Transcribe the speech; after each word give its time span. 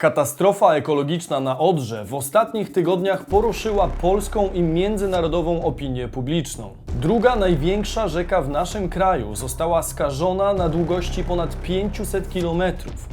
Katastrofa 0.00 0.74
ekologiczna 0.74 1.40
na 1.40 1.58
Odrze 1.58 2.04
w 2.04 2.14
ostatnich 2.14 2.72
tygodniach 2.72 3.24
poruszyła 3.26 3.88
polską 3.88 4.48
i 4.54 4.62
międzynarodową 4.62 5.64
opinię 5.64 6.08
publiczną. 6.08 6.74
Druga 7.00 7.36
największa 7.36 8.08
rzeka 8.08 8.42
w 8.42 8.48
naszym 8.48 8.88
kraju 8.88 9.36
została 9.36 9.82
skażona 9.82 10.54
na 10.54 10.68
długości 10.68 11.24
ponad 11.24 11.56
500 11.62 12.28
km. 12.32 12.62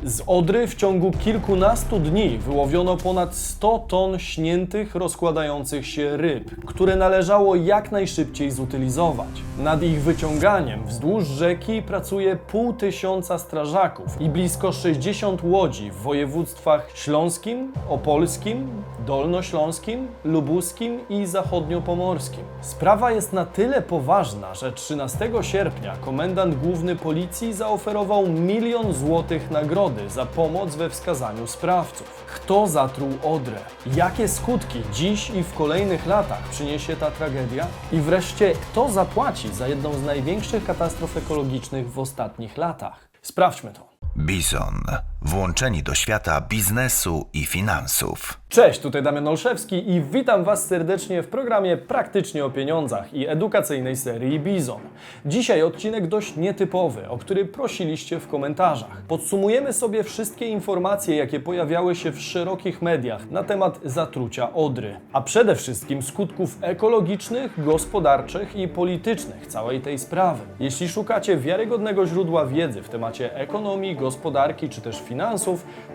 Z 0.03 0.21
Odry 0.27 0.67
w 0.67 0.75
ciągu 0.75 1.11
kilkunastu 1.11 1.99
dni 1.99 2.37
wyłowiono 2.37 2.97
ponad 2.97 3.35
100 3.35 3.79
ton 3.79 4.19
śniętych, 4.19 4.95
rozkładających 4.95 5.87
się 5.87 6.17
ryb, 6.17 6.65
które 6.65 6.95
należało 6.95 7.55
jak 7.55 7.91
najszybciej 7.91 8.51
zutylizować. 8.51 9.27
Nad 9.59 9.83
ich 9.83 10.01
wyciąganiem 10.01 10.85
wzdłuż 10.85 11.25
rzeki 11.25 11.81
pracuje 11.81 12.35
pół 12.35 12.73
tysiąca 12.73 13.37
strażaków 13.37 14.21
i 14.21 14.29
blisko 14.29 14.71
60 14.71 15.43
łodzi 15.43 15.91
w 15.91 15.95
województwach 15.95 16.91
śląskim, 16.93 17.73
opolskim, 17.89 18.67
dolnośląskim, 19.05 20.07
lubuskim 20.23 20.99
i 21.09 21.25
zachodniopomorskim. 21.25 22.43
Sprawa 22.61 23.11
jest 23.11 23.33
na 23.33 23.45
tyle 23.45 23.81
poważna, 23.81 24.55
że 24.55 24.71
13 24.71 25.31
sierpnia 25.41 25.95
komendant 25.97 26.55
główny 26.55 26.95
policji 26.95 27.53
zaoferował 27.53 28.27
milion 28.27 28.93
złotych 28.93 29.51
nagrody 29.51 30.09
za 30.09 30.25
pomoc 30.25 30.75
we 30.75 30.89
wskazaniu 30.89 31.47
sprawców. 31.47 32.25
Kto 32.35 32.67
zatruł 32.67 33.09
Odrę? 33.23 33.59
Jakie 33.95 34.27
skutki 34.27 34.81
dziś 34.93 35.29
i 35.29 35.43
w 35.43 35.53
kolejnych 35.53 36.05
latach 36.05 36.49
przyniesie 36.49 36.95
ta 36.95 37.11
tragedia? 37.11 37.67
I 37.91 37.97
wreszcie, 37.97 38.53
kto 38.53 38.89
zapłaci 38.89 39.49
za 39.53 39.67
jedną 39.67 39.93
z 39.93 40.03
największych 40.03 40.65
katastrof 40.65 41.17
ekologicznych 41.17 41.91
w 41.91 41.99
ostatnich 41.99 42.57
latach? 42.57 43.09
Sprawdźmy 43.21 43.71
to. 43.73 43.87
Bison. 44.15 44.81
Włączeni 45.27 45.83
do 45.83 45.95
świata 45.95 46.41
biznesu 46.41 47.25
i 47.33 47.45
finansów. 47.45 48.39
Cześć, 48.49 48.79
tutaj 48.79 49.03
Damian 49.03 49.27
Olszewski 49.27 49.91
i 49.91 50.01
witam 50.01 50.43
Was 50.43 50.67
serdecznie 50.67 51.23
w 51.23 51.27
programie 51.27 51.77
Praktycznie 51.77 52.45
o 52.45 52.49
Pieniądzach 52.49 53.13
i 53.13 53.27
edukacyjnej 53.27 53.95
serii 53.95 54.39
Bizon. 54.39 54.81
Dzisiaj 55.25 55.63
odcinek 55.63 56.07
dość 56.07 56.35
nietypowy, 56.35 57.09
o 57.09 57.17
który 57.17 57.45
prosiliście 57.45 58.19
w 58.19 58.27
komentarzach. 58.27 59.01
Podsumujemy 59.07 59.73
sobie 59.73 60.03
wszystkie 60.03 60.47
informacje, 60.47 61.15
jakie 61.15 61.39
pojawiały 61.39 61.95
się 61.95 62.11
w 62.11 62.21
szerokich 62.21 62.81
mediach 62.81 63.31
na 63.31 63.43
temat 63.43 63.79
zatrucia 63.83 64.53
Odry, 64.53 64.99
a 65.13 65.21
przede 65.21 65.55
wszystkim 65.55 66.01
skutków 66.01 66.57
ekologicznych, 66.61 67.63
gospodarczych 67.65 68.55
i 68.55 68.67
politycznych 68.67 69.47
całej 69.47 69.81
tej 69.81 69.99
sprawy. 69.99 70.41
Jeśli 70.59 70.89
szukacie 70.89 71.37
wiarygodnego 71.37 72.07
źródła 72.07 72.45
wiedzy 72.45 72.81
w 72.81 72.89
temacie 72.89 73.35
ekonomii, 73.35 73.95
gospodarki 73.95 74.69
czy 74.69 74.81
też 74.81 74.95
finansów, 75.01 75.14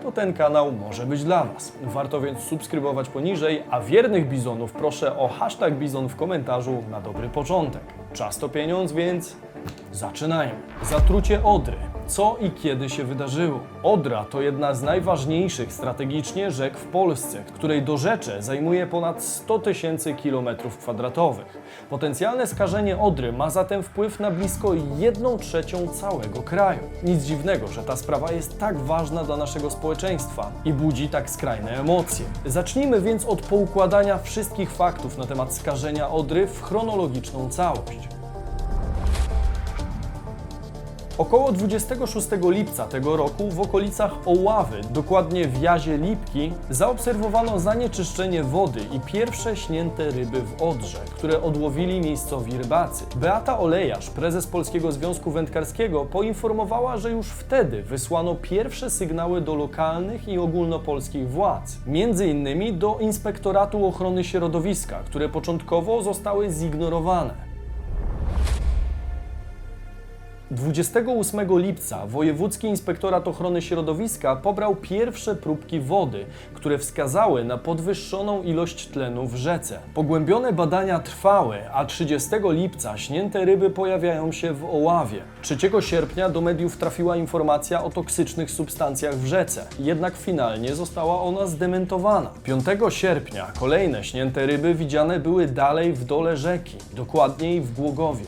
to 0.03 0.11
ten 0.11 0.33
kanał 0.33 0.71
może 0.71 1.05
być 1.05 1.23
dla 1.23 1.43
Was. 1.43 1.73
Warto 1.83 2.21
więc 2.21 2.39
subskrybować 2.39 3.09
poniżej, 3.09 3.63
a 3.71 3.81
wiernych 3.81 4.27
bizonów 4.27 4.71
proszę 4.71 5.17
o 5.17 5.27
hashtag 5.27 5.73
bizon 5.73 6.09
w 6.09 6.15
komentarzu 6.15 6.83
na 6.91 7.01
dobry 7.01 7.29
początek. 7.29 7.83
Czas 8.13 8.37
to 8.37 8.49
pieniądz, 8.49 8.91
więc 8.91 9.35
zaczynajmy. 9.91 10.55
Zatrucie 10.83 11.43
Odry. 11.43 11.90
Co 12.11 12.37
i 12.41 12.51
kiedy 12.51 12.89
się 12.89 13.03
wydarzyło? 13.03 13.59
Odra 13.83 14.25
to 14.25 14.41
jedna 14.41 14.73
z 14.73 14.81
najważniejszych 14.83 15.73
strategicznie 15.73 16.51
rzek 16.51 16.77
w 16.77 16.85
Polsce, 16.85 17.43
której 17.53 17.81
dorzecze 17.81 18.41
zajmuje 18.41 18.87
ponad 18.87 19.23
100 19.23 19.59
tysięcy 19.59 20.13
kilometrów 20.13 20.77
kwadratowych. 20.77 21.57
Potencjalne 21.89 22.47
skażenie 22.47 22.97
Odry 22.97 23.33
ma 23.33 23.49
zatem 23.49 23.83
wpływ 23.83 24.19
na 24.19 24.31
blisko 24.31 24.73
1 24.97 25.37
trzecią 25.37 25.87
całego 25.87 26.41
kraju. 26.41 26.79
Nic 27.03 27.23
dziwnego, 27.23 27.67
że 27.67 27.83
ta 27.83 27.95
sprawa 27.95 28.31
jest 28.31 28.59
tak 28.59 28.77
ważna 28.79 29.23
dla 29.23 29.37
naszego 29.37 29.69
społeczeństwa 29.69 30.51
i 30.65 30.73
budzi 30.73 31.09
tak 31.09 31.29
skrajne 31.29 31.79
emocje. 31.79 32.25
Zacznijmy 32.45 33.01
więc 33.01 33.25
od 33.25 33.41
poukładania 33.41 34.17
wszystkich 34.17 34.71
faktów 34.71 35.17
na 35.17 35.25
temat 35.25 35.53
skażenia 35.53 36.09
Odry 36.09 36.47
w 36.47 36.61
chronologiczną 36.61 37.49
całość. 37.49 38.20
Około 41.21 41.51
26 41.51 42.27
lipca 42.43 42.87
tego 42.87 43.17
roku 43.17 43.49
w 43.51 43.59
okolicach 43.59 44.11
Oławy, 44.25 44.81
dokładnie 44.89 45.47
w 45.47 45.61
jazie 45.61 45.97
Lipki, 45.97 46.53
zaobserwowano 46.69 47.59
zanieczyszczenie 47.59 48.43
wody 48.43 48.79
i 48.91 48.99
pierwsze 48.99 49.55
śnięte 49.55 50.11
ryby 50.11 50.41
w 50.41 50.61
Odrze, 50.61 50.97
które 51.15 51.41
odłowili 51.41 52.01
miejscowi 52.01 52.57
rybacy. 52.57 53.05
Beata 53.15 53.59
Olejarz, 53.59 54.09
prezes 54.09 54.47
Polskiego 54.47 54.91
Związku 54.91 55.31
Wędkarskiego, 55.31 56.05
poinformowała, 56.05 56.97
że 56.97 57.11
już 57.11 57.27
wtedy 57.27 57.83
wysłano 57.83 58.35
pierwsze 58.35 58.89
sygnały 58.89 59.41
do 59.41 59.55
lokalnych 59.55 60.27
i 60.27 60.37
ogólnopolskich 60.37 61.29
władz, 61.29 61.77
między 61.85 62.27
innymi 62.27 62.73
do 62.73 62.97
Inspektoratu 62.99 63.85
Ochrony 63.85 64.23
Środowiska, 64.23 64.99
które 65.05 65.29
początkowo 65.29 66.03
zostały 66.03 66.51
zignorowane. 66.51 67.50
28 70.51 71.59
lipca 71.59 72.05
Wojewódzki 72.05 72.67
Inspektorat 72.67 73.27
Ochrony 73.27 73.61
Środowiska 73.61 74.35
pobrał 74.35 74.75
pierwsze 74.75 75.35
próbki 75.35 75.79
wody, 75.79 76.25
które 76.53 76.77
wskazały 76.77 77.43
na 77.43 77.57
podwyższoną 77.57 78.43
ilość 78.43 78.87
tlenu 78.87 79.27
w 79.27 79.35
rzece. 79.35 79.79
Pogłębione 79.93 80.53
badania 80.53 80.99
trwały, 80.99 81.57
a 81.73 81.85
30 81.85 82.29
lipca 82.43 82.97
śnięte 82.97 83.45
ryby 83.45 83.69
pojawiają 83.69 84.31
się 84.31 84.53
w 84.53 84.65
Oławie. 84.65 85.21
3 85.41 85.57
sierpnia 85.79 86.29
do 86.29 86.41
mediów 86.41 86.77
trafiła 86.77 87.17
informacja 87.17 87.83
o 87.83 87.89
toksycznych 87.89 88.51
substancjach 88.51 89.15
w 89.15 89.25
rzece, 89.25 89.65
jednak 89.79 90.17
finalnie 90.17 90.75
została 90.75 91.21
ona 91.21 91.47
zdementowana. 91.47 92.29
5 92.43 92.65
sierpnia 92.89 93.47
kolejne 93.59 94.03
śnięte 94.03 94.45
ryby 94.45 94.73
widziane 94.73 95.19
były 95.19 95.47
dalej 95.47 95.93
w 95.93 96.05
dole 96.05 96.37
rzeki, 96.37 96.77
dokładniej 96.93 97.61
w 97.61 97.73
Głogowie. 97.73 98.25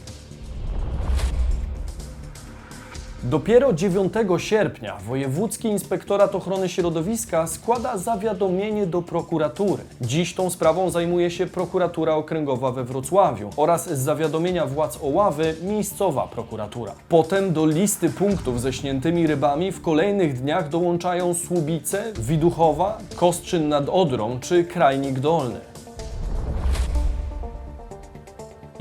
Dopiero 3.25 3.73
9 3.73 4.13
sierpnia 4.37 4.97
Wojewódzki 5.07 5.67
Inspektorat 5.67 6.35
Ochrony 6.35 6.69
Środowiska 6.69 7.47
składa 7.47 7.97
zawiadomienie 7.97 8.87
do 8.87 9.01
prokuratury. 9.01 9.83
Dziś 10.01 10.35
tą 10.35 10.49
sprawą 10.49 10.89
zajmuje 10.89 11.31
się 11.31 11.47
prokuratura 11.47 12.15
okręgowa 12.15 12.71
we 12.71 12.83
Wrocławiu 12.83 13.49
oraz 13.57 13.89
z 13.89 13.99
zawiadomienia 13.99 14.65
władz 14.65 14.99
Oławy 15.03 15.55
miejscowa 15.61 16.27
prokuratura. 16.27 16.91
Potem 17.09 17.53
do 17.53 17.65
listy 17.65 18.09
punktów 18.09 18.61
ze 18.61 18.73
śniętymi 18.73 19.27
rybami 19.27 19.71
w 19.71 19.81
kolejnych 19.81 20.41
dniach 20.41 20.69
dołączają 20.69 21.33
Słubice, 21.33 22.03
Widuchowa, 22.19 22.97
Kostrzyn 23.15 23.69
nad 23.69 23.89
Odrą 23.89 24.39
czy 24.39 24.63
Krajnik 24.63 25.19
Dolny. 25.19 25.72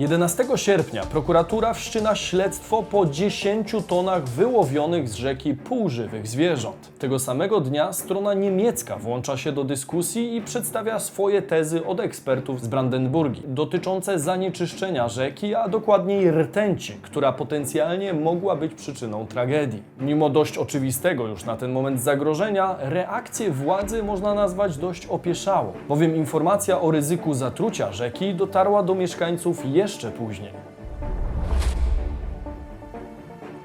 11 0.02 0.44
sierpnia 0.56 1.02
prokuratura 1.02 1.74
wszczyna 1.74 2.14
śledztwo 2.14 2.82
po 2.82 3.06
10 3.06 3.74
tonach 3.86 4.24
wyłowionych 4.24 5.08
z 5.08 5.14
rzeki 5.14 5.54
półżywych 5.54 6.26
zwierząt. 6.26 6.98
Tego 6.98 7.18
samego 7.18 7.60
dnia 7.60 7.92
strona 7.92 8.34
niemiecka 8.34 8.96
włącza 8.96 9.36
się 9.36 9.52
do 9.52 9.64
dyskusji 9.64 10.36
i 10.36 10.42
przedstawia 10.42 10.98
swoje 10.98 11.42
tezy 11.42 11.86
od 11.86 12.00
ekspertów 12.00 12.62
z 12.62 12.68
Brandenburgii 12.68 13.42
dotyczące 13.46 14.18
zanieczyszczenia 14.18 15.08
rzeki, 15.08 15.54
a 15.54 15.68
dokładniej 15.68 16.30
rtęci, 16.30 16.92
która 17.02 17.32
potencjalnie 17.32 18.12
mogła 18.12 18.56
być 18.56 18.74
przyczyną 18.74 19.26
tragedii. 19.26 19.82
Mimo 20.00 20.30
dość 20.30 20.58
oczywistego 20.58 21.26
już 21.26 21.44
na 21.44 21.56
ten 21.56 21.72
moment 21.72 22.00
zagrożenia, 22.00 22.76
reakcję 22.80 23.50
władzy 23.50 24.02
można 24.02 24.34
nazwać 24.34 24.76
dość 24.76 25.06
opieszałą, 25.06 25.72
bowiem 25.88 26.16
informacja 26.16 26.80
o 26.80 26.90
ryzyku 26.90 27.34
zatrucia 27.34 27.92
rzeki 27.92 28.34
dotarła 28.34 28.82
do 28.82 28.94
mieszkańców 28.94 29.62
jeszcze 29.66 29.91
później. 30.12 30.71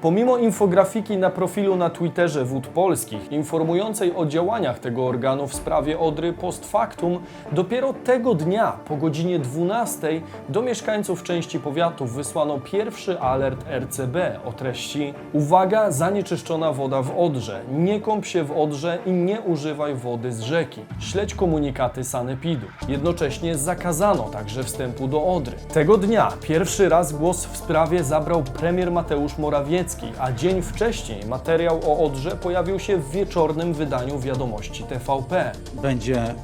Pomimo 0.00 0.36
infografiki 0.36 1.16
na 1.16 1.30
profilu 1.30 1.76
na 1.76 1.90
Twitterze 1.90 2.44
Wód 2.44 2.66
Polskich 2.66 3.32
informującej 3.32 4.14
o 4.16 4.26
działaniach 4.26 4.78
tego 4.78 5.06
organu 5.06 5.46
w 5.46 5.54
sprawie 5.54 5.98
Odry 5.98 6.32
post 6.32 6.66
factum, 6.70 7.18
dopiero 7.52 7.92
tego 7.92 8.34
dnia 8.34 8.72
po 8.72 8.96
godzinie 8.96 9.38
12 9.38 10.20
do 10.48 10.62
mieszkańców 10.62 11.22
części 11.22 11.60
powiatów 11.60 12.12
wysłano 12.12 12.58
pierwszy 12.60 13.20
alert 13.20 13.64
RCB 13.70 14.40
o 14.44 14.52
treści 14.52 15.14
Uwaga, 15.32 15.90
zanieczyszczona 15.90 16.72
woda 16.72 17.02
w 17.02 17.18
Odrze. 17.18 17.60
Nie 17.72 18.00
kąp 18.00 18.26
się 18.26 18.44
w 18.44 18.52
Odrze 18.52 18.98
i 19.06 19.10
nie 19.10 19.40
używaj 19.40 19.94
wody 19.94 20.32
z 20.32 20.40
rzeki. 20.40 20.80
Śledź 20.98 21.34
komunikaty 21.34 22.04
Sanepidu. 22.04 22.66
Jednocześnie 22.88 23.56
zakazano 23.56 24.22
także 24.22 24.64
wstępu 24.64 25.08
do 25.08 25.24
Odry. 25.26 25.56
Tego 25.72 25.96
dnia 25.96 26.32
pierwszy 26.40 26.88
raz 26.88 27.12
głos 27.12 27.46
w 27.46 27.56
sprawie 27.56 28.04
zabrał 28.04 28.42
premier 28.42 28.92
Mateusz 28.92 29.38
Morawiecki, 29.38 29.87
niemiecki, 29.88 30.20
a 30.20 30.32
dzień 30.32 30.62
wcześniej 30.62 31.26
materiał 31.26 31.80
o 31.86 32.04
Odrze 32.04 32.30
pojawił 32.30 32.78
się 32.78 32.96
w 32.96 33.10
wieczornym 33.10 33.74
wydaniu 33.74 34.18
wiadomości 34.18 34.84
TVP. 34.84 35.52
będzie 35.82 36.22
e, 36.22 36.34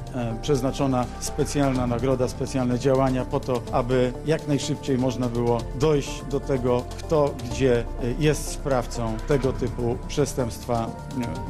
przeznaczona 0.41 1.05
specjalna 1.19 1.87
nagroda, 1.87 2.27
specjalne 2.27 2.79
działania 2.79 3.25
po 3.25 3.39
to, 3.39 3.61
aby 3.71 4.13
jak 4.25 4.47
najszybciej 4.47 4.97
można 4.97 5.29
było 5.29 5.57
dojść 5.75 6.23
do 6.29 6.39
tego, 6.39 6.83
kto 6.97 7.33
gdzie 7.51 7.79
e, 7.79 7.83
jest 8.19 8.51
sprawcą 8.51 9.17
tego 9.27 9.53
typu 9.53 9.97
przestępstwa 10.07 10.87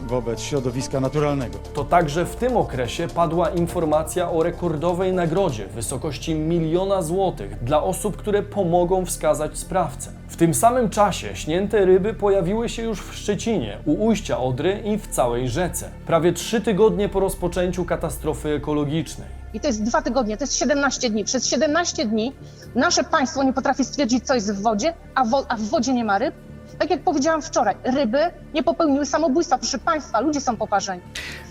e, 0.06 0.08
wobec 0.08 0.42
środowiska 0.42 1.00
naturalnego. 1.00 1.58
To 1.74 1.84
także 1.84 2.26
w 2.26 2.36
tym 2.36 2.58
okresie 2.58 3.08
padła 3.08 3.50
informacja 3.50 4.32
o 4.32 4.44
rekordowej 4.44 5.14
nagrodzie 5.14 5.68
w 5.68 5.72
wysokości 5.72 6.36
miliona 6.36 7.02
złotych 7.02 7.64
dla 7.64 7.84
osób, 7.84 8.18
które 8.18 8.44
pomogą 8.44 9.06
wskazać 9.06 9.58
sprawcę. 9.58 10.12
W 10.28 10.36
tym 10.38 10.54
samym 10.54 10.90
czasie 10.90 11.36
śnięte 11.36 11.86
ryby 11.86 12.14
pojawiły 12.14 12.70
się 12.70 12.84
już 12.84 13.02
w 13.02 13.16
Szczecinie, 13.16 13.78
u 13.86 14.06
ujścia 14.06 14.38
Odry 14.40 14.82
i 14.86 14.98
w 14.98 15.08
całej 15.08 15.50
rzece. 15.50 15.90
Prawie 16.08 16.34
trzy 16.34 16.62
tygodnie 16.62 17.10
po 17.10 17.20
rozpoczęciu 17.20 17.86
katastrofy 17.86 18.50
ekologicznej. 18.50 19.28
I 19.54 19.60
to 19.60 19.68
jest 19.68 19.84
dwa 19.84 20.02
tygodnie, 20.02 20.38
to 20.38 20.44
jest 20.44 20.56
17 20.56 21.10
dni. 21.10 21.24
Przez 21.24 21.46
17 21.48 22.06
dni 22.06 22.34
nasze 22.76 23.04
państwo 23.04 23.44
nie 23.44 23.54
potrafi 23.54 23.86
stwierdzić, 23.86 24.26
co 24.28 24.34
jest 24.36 24.54
w 24.54 24.62
wodzie, 24.62 24.94
a, 25.16 25.26
wo- 25.26 25.46
a 25.50 25.56
w 25.56 25.62
wodzie 25.62 25.94
nie 25.94 26.06
ma 26.06 26.18
ryb. 26.18 26.36
Tak 26.80 26.90
jak 26.90 27.02
powiedziałam 27.02 27.42
wczoraj, 27.42 27.76
ryby 27.84 28.20
nie 28.54 28.64
popełniły 28.64 29.06
samobójstwa. 29.06 29.58
Proszę 29.58 29.78
państwa, 29.80 30.20
ludzie 30.20 30.42
są 30.42 30.58
poparzeni. 30.58 31.02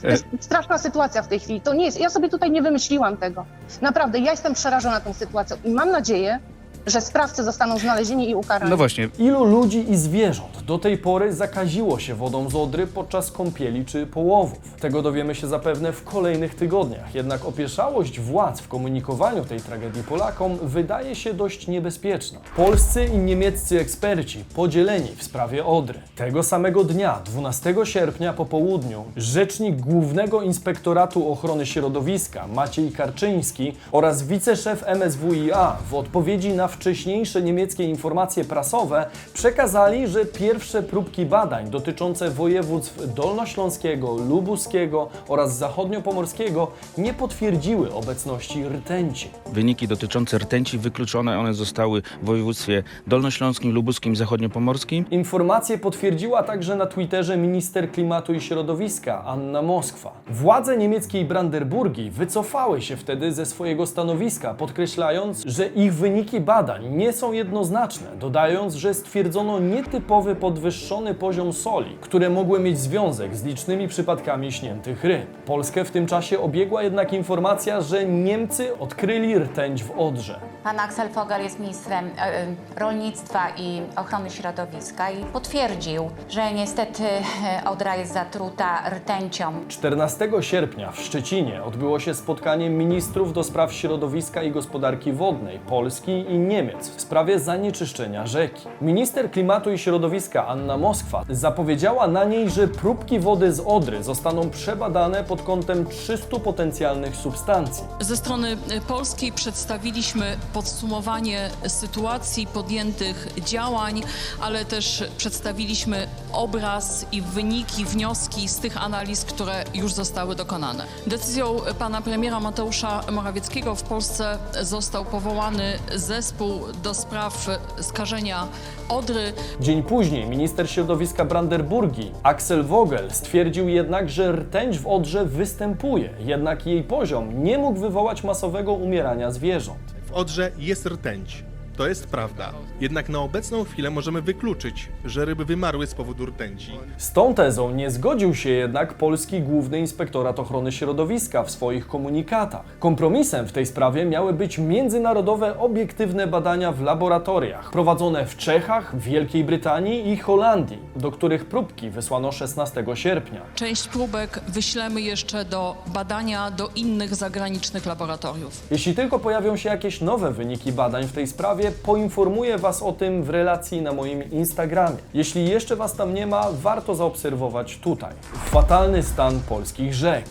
To 0.03 0.09
jest 0.09 0.25
straszna 0.41 0.79
sytuacja 0.79 1.23
w 1.23 1.29
tej 1.29 1.41
chwili. 1.41 1.61
To 1.61 1.75
nie 1.75 1.85
jest, 1.85 2.01
ja 2.01 2.11
sobie 2.11 2.29
tutaj 2.29 2.51
nie 2.51 2.63
wymyśliłam 2.63 3.17
tego. 3.17 3.45
Naprawdę, 3.83 4.19
ja 4.19 4.31
jestem 4.31 4.55
przerażona 4.55 5.01
tą 5.01 5.13
sytuacją 5.15 5.57
i 5.65 5.71
mam 5.71 5.91
nadzieję, 5.91 6.39
że 6.87 7.01
sprawcy 7.01 7.45
zostaną 7.45 7.79
znalezieni 7.79 8.31
i 8.31 8.35
ukarani. 8.35 8.71
No 8.71 8.77
właśnie, 8.77 9.09
Ilu 9.19 9.45
ludzi 9.45 9.91
i 9.91 9.97
zwierząt 9.97 10.63
do 10.67 10.79
tej 10.79 10.99
pory 10.99 11.33
zakaziło 11.33 11.99
się 11.99 12.15
wodą 12.15 12.51
z 12.51 12.55
Odry 12.55 12.87
podczas 12.87 13.31
kąpieli 13.31 13.85
czy 13.85 14.07
połowów? 14.07 14.59
Tego 14.81 15.03
dowiemy 15.03 15.35
się 15.35 15.47
zapewne 15.47 15.93
w 15.93 16.05
kolejnych 16.05 16.55
tygodniach. 16.55 17.15
Jednak 17.15 17.45
opieszałość 17.45 18.21
władz 18.21 18.61
w 18.61 18.69
komunikowaniu 18.69 19.45
tej 19.45 19.61
tragedii 19.61 20.03
Polakom 20.03 20.59
wydaje 20.63 21.15
się 21.15 21.35
dość 21.35 21.67
niebezpieczna. 21.67 22.41
Polscy 22.57 23.05
i 23.05 23.19
niemieccy 23.19 23.81
eksperci 23.81 24.45
podzieleni 24.55 25.09
w 25.17 25.23
sprawie 25.23 25.65
Odry. 25.65 26.01
Tego 26.17 26.43
samego 26.43 26.85
dnia, 26.85 27.21
12 27.25 27.75
sierpnia 27.85 28.33
po 28.33 28.47
południu, 28.47 29.05
rzecznik 29.17 29.77
Głównego 29.77 30.43
Inspektoratu 30.43 31.33
Ochrony 31.33 31.67
Środowiska 31.67 32.47
Maciej 32.47 32.93
Karczyński 32.93 33.73
oraz 33.93 34.23
wiceszef 34.23 34.85
MSWiA 34.87 35.77
w 35.91 35.95
odpowiedzi 35.95 36.53
na 36.53 36.69
wcześniejsze 36.75 37.43
niemieckie 37.43 37.85
informacje 37.85 38.45
prasowe 38.45 39.07
przekazali, 39.35 40.09
że 40.09 40.25
pierwsze 40.25 40.83
próbki 40.83 41.27
badań 41.27 41.71
dotyczące 41.71 42.31
województw 42.31 43.15
dolnośląskiego, 43.15 44.17
lubuskiego 44.17 45.09
oraz 45.29 45.57
zachodniopomorskiego 45.59 46.69
nie 46.99 47.15
potwierdziły 47.15 47.95
obecności 47.95 48.65
rtęci. 48.65 49.31
wyniki 49.53 49.89
dotyczące 49.89 50.39
rtęci 50.39 50.79
wykluczone 50.79 51.39
one 51.39 51.55
zostały 51.55 52.03
w 52.23 52.27
województwie 52.27 52.83
dolnośląskim, 53.07 53.73
lubuskim 53.73 54.13
i 54.13 54.17
zachodniopomorskim. 54.17 55.05
Informację 55.11 55.79
potwierdziła 55.79 56.43
także 56.43 56.77
na 56.77 56.87
Twitterze 56.87 57.37
minister 57.37 57.93
klimatu 57.93 58.35
i 58.35 58.41
środowiska 58.41 59.25
Anna 59.25 59.63
Moskwa. 59.63 60.13
Władze 60.31 60.77
niemieckiej 60.77 61.25
Brandenburgii 61.25 62.11
wycofały 62.11 62.83
się 62.83 62.97
wtedy 62.97 63.33
ze 63.33 63.47
swojego 63.47 63.87
stanowiska, 63.87 64.55
podkreślając, 64.55 65.43
że 65.47 65.67
ich 65.67 65.95
wyniki 65.95 66.41
badań 66.41 66.64
nie 66.91 67.13
są 67.13 67.33
jednoznaczne, 67.33 68.07
dodając, 68.21 68.75
że 68.75 68.95
stwierdzono 68.95 69.59
nietypowy 69.59 70.35
podwyższony 70.35 71.15
poziom 71.15 71.53
soli, 71.53 71.97
które 72.01 72.31
mogły 72.31 72.61
mieć 72.61 72.79
związek 72.79 73.37
z 73.37 73.45
licznymi 73.45 73.89
przypadkami 73.89 74.53
śniętych 74.53 75.05
ryb. 75.05 75.27
Polskę 75.47 75.85
w 75.85 75.91
tym 75.91 76.07
czasie 76.07 76.41
obiegła 76.41 76.83
jednak 76.83 77.13
informacja, 77.13 77.81
że 77.81 78.05
Niemcy 78.05 78.79
odkryli 78.79 79.39
rtęć 79.39 79.85
w 79.85 79.91
Odrze. 79.99 80.41
Pan 80.65 80.81
Axel 80.81 81.09
Fogel 81.09 81.43
jest 81.43 81.61
ministrem 81.61 82.11
e, 82.19 82.47
rolnictwa 82.77 83.49
i 83.57 83.83
ochrony 83.97 84.31
środowiska 84.31 85.11
i 85.11 85.25
potwierdził, 85.25 86.11
że 86.29 86.53
niestety 86.53 87.03
e, 87.03 87.71
Odra 87.71 87.97
jest 87.97 88.13
zatruta 88.13 88.91
rtęcią. 88.91 89.53
14 89.69 90.31
sierpnia 90.41 90.93
w 90.93 91.01
Szczecinie 91.01 91.63
odbyło 91.63 92.01
się 92.01 92.15
spotkanie 92.15 92.71
ministrów 92.71 93.33
do 93.33 93.45
spraw 93.45 93.73
środowiska 93.73 94.43
i 94.43 94.51
gospodarki 94.51 95.13
wodnej 95.13 95.59
Polski 95.59 96.13
i 96.13 96.39
Niemiec 96.39 96.54
w 96.97 97.01
sprawie 97.01 97.39
zanieczyszczenia 97.39 98.27
rzeki. 98.27 98.69
Minister 98.81 99.31
klimatu 99.31 99.73
i 99.73 99.79
środowiska 99.79 100.47
Anna 100.47 100.77
Moskwa 100.77 101.25
zapowiedziała 101.31 102.07
na 102.07 102.25
niej, 102.25 102.51
że 102.51 102.69
próbki 102.69 103.21
wody 103.21 103.53
z 103.53 103.61
Odry 103.61 104.03
zostaną 104.03 104.51
przebadane 104.51 105.25
pod 105.25 105.43
kątem 105.43 105.87
300 105.87 106.39
potencjalnych 106.39 107.17
substancji. 107.17 107.85
Ze 108.01 108.17
strony 108.17 108.53
y, 108.53 108.81
polskiej 108.81 109.33
przedstawiliśmy 109.33 110.37
podsumowanie 110.53 111.51
sytuacji, 111.67 112.47
podjętych 112.47 113.29
działań, 113.45 114.03
ale 114.41 114.65
też 114.65 115.05
przedstawiliśmy 115.17 116.07
obraz 116.35 117.07
i 117.13 117.23
wyniki, 117.23 117.85
wnioski 117.85 118.49
z 118.49 118.59
tych 118.59 118.83
analiz, 118.83 119.25
które 119.25 119.65
już 119.75 119.93
zostały 119.93 120.35
dokonane. 120.35 120.85
Decyzją 121.07 121.57
pana 121.79 122.03
premiera 122.03 122.41
Mateusza 122.41 123.01
Morawieckiego 123.13 123.75
w 123.75 123.83
Polsce 123.83 124.39
został 124.63 125.05
powołany 125.05 125.79
zespół 125.95 126.61
do 126.83 126.95
spraw 126.95 127.47
skażenia 127.81 128.49
Odry. 128.89 129.33
Dzień 129.61 129.83
później 129.83 130.27
minister 130.27 130.71
środowiska 130.71 131.25
Brandenburgii 131.25 132.13
Axel 132.23 132.65
Vogel 132.65 133.11
stwierdził 133.11 133.69
jednak, 133.69 134.11
że 134.11 134.33
rtęć 134.33 134.79
w 134.79 134.87
Odrze 134.87 135.25
występuje, 135.25 136.11
jednak 136.19 136.67
jej 136.67 136.83
poziom 136.83 137.45
nie 137.45 137.59
mógł 137.59 137.81
wywołać 137.81 138.25
masowego 138.25 138.73
umierania 138.73 139.31
zwierząt. 139.31 139.95
W 140.07 140.13
Odrze 140.13 140.51
jest 140.59 140.87
rtęć. 140.87 141.45
To 141.77 141.89
jest 141.89 142.07
prawda. 142.07 142.53
Jednak 142.81 143.09
na 143.09 143.19
obecną 143.19 143.65
chwilę 143.65 143.91
możemy 143.91 144.23
wykluczyć, 144.23 144.89
że 145.05 145.25
ryby 145.25 145.45
wymarły 145.45 145.87
z 145.87 145.95
powodu 145.95 146.27
rtęci. 146.27 146.73
Z 146.97 147.13
tą 147.13 147.35
tezą 147.35 147.71
nie 147.71 147.91
zgodził 147.91 148.35
się 148.35 148.51
jednak 148.51 148.95
polski 148.95 149.41
Główny 149.41 149.79
Inspektorat 149.79 150.39
Ochrony 150.39 150.73
Środowiska 150.73 151.43
w 151.43 151.51
swoich 151.51 151.87
komunikatach. 151.87 152.79
Kompromisem 152.79 153.47
w 153.47 153.53
tej 153.53 153.67
sprawie 153.67 154.05
miały 154.05 154.33
być 154.33 154.59
międzynarodowe 154.59 155.59
obiektywne 155.59 156.27
badania 156.27 156.73
w 156.73 156.81
laboratoriach, 156.81 157.71
prowadzone 157.71 158.27
w 158.27 158.37
Czechach, 158.37 158.99
Wielkiej 159.01 159.45
Brytanii 159.45 160.09
i 160.09 160.17
Holandii, 160.17 160.79
do 160.97 161.11
których 161.11 161.45
próbki 161.45 161.91
wysłano 161.91 162.33
16 162.33 162.85
sierpnia. 162.95 163.41
Część 163.55 163.89
próbek 163.89 164.41
wyślemy 164.49 165.01
jeszcze 165.01 165.45
do 165.45 165.77
badania 165.87 166.51
do 166.51 166.71
innych 166.75 167.15
zagranicznych 167.15 167.87
laboratoriów. 167.87 168.67
Jeśli 168.71 168.95
tylko 168.95 169.19
pojawią 169.19 169.57
się 169.57 169.69
jakieś 169.69 170.01
nowe 170.01 170.33
wyniki 170.33 170.73
badań 170.73 171.07
w 171.07 171.13
tej 171.13 171.27
sprawie, 171.27 171.64
poinformuję 171.71 172.59
Was 172.59 172.83
o 172.83 172.93
tym 172.93 173.23
w 173.23 173.31
relacji 173.31 173.83
na 173.83 173.93
moim 173.93 174.31
Instagramie. 174.31 174.97
Jeśli 175.15 175.49
jeszcze 175.49 175.77
Was 175.77 175.97
tam 175.97 176.15
nie 176.15 176.27
ma, 176.27 176.47
warto 176.53 176.95
zaobserwować 176.95 177.79
tutaj. 177.79 178.15
Fatalny 178.45 179.03
stan 179.03 179.41
polskich 179.49 179.95
rzek. 179.95 180.25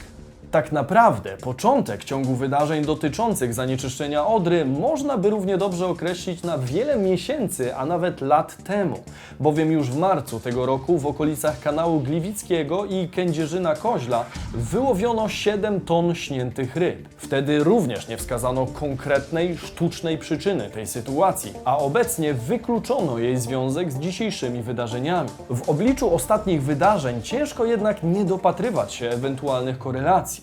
Tak 0.53 0.71
naprawdę 0.71 1.37
początek 1.37 2.03
ciągu 2.03 2.35
wydarzeń 2.35 2.85
dotyczących 2.85 3.53
zanieczyszczenia 3.53 4.27
Odry 4.27 4.65
można 4.65 5.17
by 5.17 5.29
równie 5.29 5.57
dobrze 5.57 5.87
określić 5.87 6.43
na 6.43 6.57
wiele 6.57 6.97
miesięcy, 6.97 7.75
a 7.75 7.85
nawet 7.85 8.21
lat 8.21 8.63
temu, 8.63 8.99
bowiem 9.39 9.71
już 9.71 9.89
w 9.89 9.97
marcu 9.97 10.39
tego 10.39 10.65
roku 10.65 10.97
w 10.97 11.05
okolicach 11.05 11.59
kanału 11.59 11.99
Gliwickiego 11.99 12.85
i 12.85 13.09
Kędzierzyna 13.09 13.75
Koźla 13.75 14.25
wyłowiono 14.53 15.29
7 15.29 15.81
ton 15.81 16.15
śniętych 16.15 16.75
ryb. 16.75 17.09
Wtedy 17.17 17.63
również 17.63 18.07
nie 18.07 18.17
wskazano 18.17 18.65
konkretnej, 18.65 19.57
sztucznej 19.57 20.17
przyczyny 20.17 20.69
tej 20.69 20.87
sytuacji, 20.87 21.53
a 21.65 21.77
obecnie 21.77 22.33
wykluczono 22.33 23.17
jej 23.17 23.37
związek 23.37 23.91
z 23.91 23.99
dzisiejszymi 23.99 24.61
wydarzeniami. 24.61 25.29
W 25.49 25.69
obliczu 25.69 26.15
ostatnich 26.15 26.63
wydarzeń 26.63 27.21
ciężko 27.21 27.65
jednak 27.65 28.03
nie 28.03 28.25
dopatrywać 28.25 28.93
się 28.93 29.09
ewentualnych 29.09 29.77
korelacji. 29.77 30.42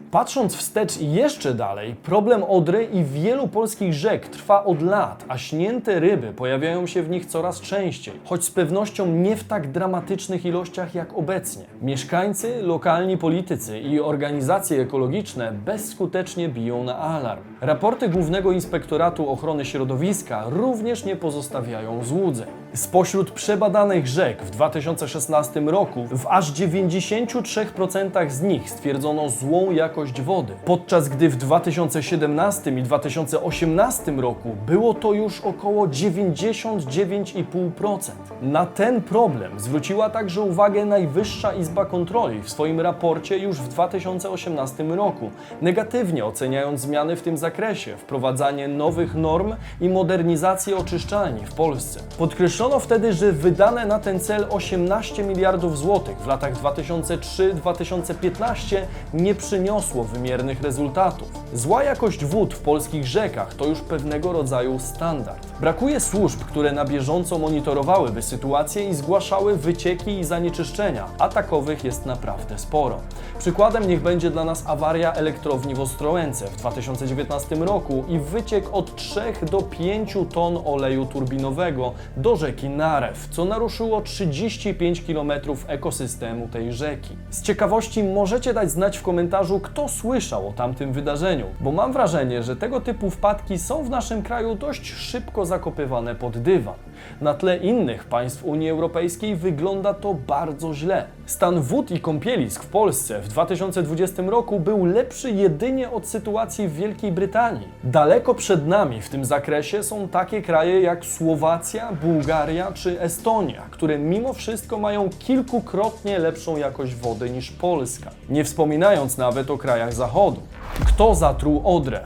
Patrząc 0.11 0.55
wstecz 0.55 1.01
jeszcze 1.01 1.53
dalej, 1.53 1.95
problem 2.03 2.43
Odry 2.43 2.83
i 2.83 3.03
wielu 3.03 3.47
polskich 3.47 3.93
rzek 3.93 4.27
trwa 4.27 4.63
od 4.63 4.81
lat, 4.81 5.25
a 5.27 5.37
śnięte 5.37 5.99
ryby 5.99 6.33
pojawiają 6.33 6.87
się 6.87 7.03
w 7.03 7.09
nich 7.09 7.25
coraz 7.25 7.61
częściej, 7.61 8.13
choć 8.25 8.43
z 8.43 8.51
pewnością 8.51 9.05
nie 9.05 9.35
w 9.35 9.43
tak 9.43 9.71
dramatycznych 9.71 10.45
ilościach 10.45 10.95
jak 10.95 11.17
obecnie. 11.17 11.65
Mieszkańcy, 11.81 12.61
lokalni 12.61 13.17
politycy 13.17 13.79
i 13.79 13.99
organizacje 13.99 14.81
ekologiczne 14.81 15.51
bezskutecznie 15.65 16.49
biją 16.49 16.83
na 16.83 16.97
alarm. 16.97 17.41
Raporty 17.61 18.09
Głównego 18.09 18.51
Inspektoratu 18.51 19.29
Ochrony 19.29 19.65
Środowiska 19.65 20.43
również 20.49 21.05
nie 21.05 21.15
pozostawiają 21.15 22.03
złudzeń. 22.03 22.47
Spośród 22.73 23.31
przebadanych 23.31 24.07
rzek 24.07 24.43
w 24.43 24.49
2016 24.49 25.59
roku 25.59 26.07
w 26.11 26.27
aż 26.27 26.53
93% 26.53 28.29
z 28.29 28.41
nich 28.41 28.69
stwierdzono 28.69 29.29
złą 29.29 29.71
jakość 29.71 30.00
wody, 30.23 30.53
podczas 30.65 31.09
gdy 31.09 31.29
w 31.29 31.35
2017 31.35 32.71
i 32.71 32.83
2018 32.83 34.11
roku 34.11 34.55
było 34.65 34.93
to 34.93 35.13
już 35.13 35.41
około 35.41 35.87
99,5%. 35.87 38.11
Na 38.41 38.65
ten 38.65 39.01
problem 39.01 39.59
zwróciła 39.59 40.09
także 40.09 40.41
uwagę 40.41 40.85
Najwyższa 40.85 41.53
Izba 41.53 41.85
Kontroli 41.85 42.41
w 42.41 42.49
swoim 42.49 42.79
raporcie 42.79 43.37
już 43.37 43.57
w 43.57 43.67
2018 43.67 44.83
roku, 44.83 45.31
negatywnie 45.61 46.25
oceniając 46.25 46.81
zmiany 46.81 47.15
w 47.15 47.21
tym 47.21 47.37
zakresie, 47.37 47.97
wprowadzanie 47.97 48.67
nowych 48.67 49.15
norm 49.15 49.55
i 49.81 49.89
modernizację 49.89 50.77
oczyszczalni 50.77 51.45
w 51.45 51.53
Polsce. 51.53 51.99
Podkreślono 52.17 52.79
wtedy, 52.79 53.13
że 53.13 53.31
wydane 53.31 53.85
na 53.85 53.99
ten 53.99 54.19
cel 54.19 54.45
18 54.49 55.23
miliardów 55.23 55.77
złotych 55.77 56.17
w 56.17 56.27
latach 56.27 56.53
2003-2015 56.53 58.77
nie 59.13 59.35
przyniosło 59.35 59.90
wymiernych 59.93 60.61
rezultatów. 60.61 61.27
Zła 61.53 61.83
jakość 61.83 62.25
wód 62.25 62.53
w 62.53 62.59
polskich 62.59 63.07
rzekach 63.07 63.53
to 63.53 63.65
już 63.65 63.81
pewnego 63.81 64.33
rodzaju 64.33 64.79
standard. 64.79 65.47
Brakuje 65.59 65.99
służb, 65.99 66.39
które 66.39 66.71
na 66.71 66.85
bieżąco 66.85 67.37
monitorowałyby 67.37 68.21
sytuację 68.21 68.89
i 68.89 68.95
zgłaszały 68.95 69.57
wycieki 69.57 70.19
i 70.19 70.23
zanieczyszczenia, 70.23 71.05
a 71.19 71.29
takowych 71.29 71.83
jest 71.83 72.05
naprawdę 72.05 72.59
sporo. 72.59 72.99
Przykładem 73.39 73.87
niech 73.87 74.01
będzie 74.01 74.31
dla 74.31 74.43
nas 74.43 74.63
awaria 74.67 75.13
elektrowni 75.13 75.75
w 75.75 75.79
Ostrołęce 75.79 76.47
w 76.47 76.55
2019 76.55 77.55
roku 77.55 78.03
i 78.07 78.19
wyciek 78.19 78.73
od 78.73 78.95
3 78.95 79.21
do 79.51 79.61
5 79.61 80.17
ton 80.33 80.59
oleju 80.65 81.05
turbinowego 81.05 81.93
do 82.17 82.35
rzeki 82.35 82.69
Narew, 82.69 83.27
co 83.31 83.45
naruszyło 83.45 84.01
35 84.01 85.01
km 85.01 85.31
ekosystemu 85.67 86.47
tej 86.47 86.73
rzeki. 86.73 87.17
Z 87.29 87.41
ciekawości 87.41 88.03
możecie 88.03 88.53
dać 88.53 88.71
znać 88.71 88.97
w 88.97 89.01
komentarzu, 89.01 89.59
kto 89.81 89.89
słyszał 89.89 90.47
o 90.47 90.53
tamtym 90.53 90.93
wydarzeniu, 90.93 91.45
bo 91.59 91.71
mam 91.71 91.93
wrażenie, 91.93 92.43
że 92.43 92.55
tego 92.55 92.81
typu 92.81 93.09
wpadki 93.09 93.59
są 93.59 93.83
w 93.83 93.89
naszym 93.89 94.23
kraju 94.23 94.55
dość 94.55 94.91
szybko 94.93 95.45
zakopywane 95.45 96.15
pod 96.15 96.37
dywan. 96.37 96.75
Na 97.21 97.33
tle 97.33 97.57
innych 97.57 98.03
państw 98.03 98.45
Unii 98.45 98.69
Europejskiej 98.69 99.35
wygląda 99.35 99.93
to 99.93 100.13
bardzo 100.13 100.73
źle. 100.73 101.05
Stan 101.25 101.61
wód 101.61 101.91
i 101.91 101.99
kąpielisk 101.99 102.63
w 102.63 102.67
Polsce 102.67 103.21
w 103.21 103.27
2020 103.27 104.23
roku 104.23 104.59
był 104.59 104.85
lepszy 104.85 105.31
jedynie 105.31 105.91
od 105.91 106.07
sytuacji 106.07 106.67
w 106.67 106.73
Wielkiej 106.73 107.11
Brytanii. 107.11 107.67
Daleko 107.83 108.35
przed 108.35 108.67
nami 108.67 109.01
w 109.01 109.09
tym 109.09 109.25
zakresie 109.25 109.83
są 109.83 110.07
takie 110.07 110.41
kraje 110.41 110.81
jak 110.81 111.05
Słowacja, 111.05 111.91
Bułgaria 111.91 112.71
czy 112.71 113.01
Estonia, 113.01 113.61
które 113.71 113.97
mimo 113.99 114.33
wszystko 114.33 114.79
mają 114.79 115.09
kilkukrotnie 115.19 116.19
lepszą 116.19 116.57
jakość 116.57 116.95
wody 116.95 117.29
niż 117.29 117.51
Polska. 117.51 118.11
Nie 118.29 118.43
wspominając 118.43 119.17
nawet 119.17 119.51
o 119.51 119.57
krajach 119.57 119.93
zachodu. 119.93 120.41
Kto 120.87 121.15
zatruł 121.15 121.61
Odrę? 121.63 122.01